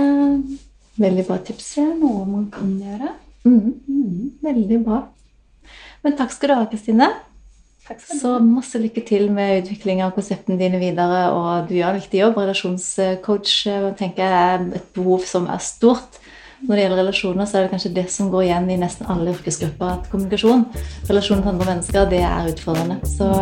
Veldig 1.02 1.24
bra 1.26 1.38
tips. 1.40 1.68
Det 1.78 1.84
er 1.86 1.94
noe 1.98 2.26
man 2.28 2.48
kan 2.52 2.72
gjøre. 2.78 3.14
Mm. 3.48 3.74
Mm. 3.88 4.32
Veldig 4.44 4.80
bra. 4.86 5.00
Men 6.04 6.18
takk 6.20 6.34
skal 6.36 6.52
du 6.52 6.56
ha, 6.60 6.66
Kristine. 6.70 7.08
Så 7.90 8.38
masse 8.40 8.80
lykke 8.80 9.04
til 9.08 9.32
med 9.34 9.64
utvikling 9.64 10.04
av 10.06 10.14
konseptene 10.16 10.60
dine 10.60 10.80
videre. 10.82 11.24
Og 11.36 11.70
du 11.70 11.76
gjør 11.76 11.96
en 11.96 12.02
viktig 12.02 12.22
jobb. 12.22 12.38
Relasjonscoach 12.40 13.56
eh, 13.72 13.90
tenker 14.00 14.24
jeg 14.24 14.54
er 14.54 14.68
et 14.80 14.94
behov 14.96 15.26
som 15.28 15.50
er 15.52 15.64
stort. 15.66 16.22
Når 16.62 16.76
det 16.76 16.84
gjelder 16.84 17.02
relasjoner, 17.02 17.46
så 17.50 17.58
er 17.58 17.66
det 17.66 17.72
kanskje 17.74 17.94
det 17.96 18.06
som 18.14 18.30
går 18.30 18.46
igjen 18.46 18.70
i 18.70 18.78
nesten 18.78 19.10
alle 19.10 19.34
yrkesgrupper. 19.34 19.98
at 19.98 20.10
Kommunikasjon, 20.14 20.68
relasjoner 21.10 21.42
til 21.42 21.54
andre 21.56 21.70
mennesker, 21.74 22.10
det 22.14 22.22
er 22.22 22.54
utfordrende. 22.54 23.02
Så 23.18 23.34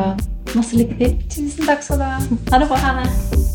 masse 0.55 0.79
lykke 0.79 0.99
til. 1.03 1.21
Tusen 1.27 1.67
takk 1.67 1.83
skal 1.83 1.99
du 1.99 2.07
ha. 2.07 2.17
Ha 2.53 2.63
det 2.63 2.71
bra. 2.71 2.83
Ha 2.87 2.99
det. 3.03 3.48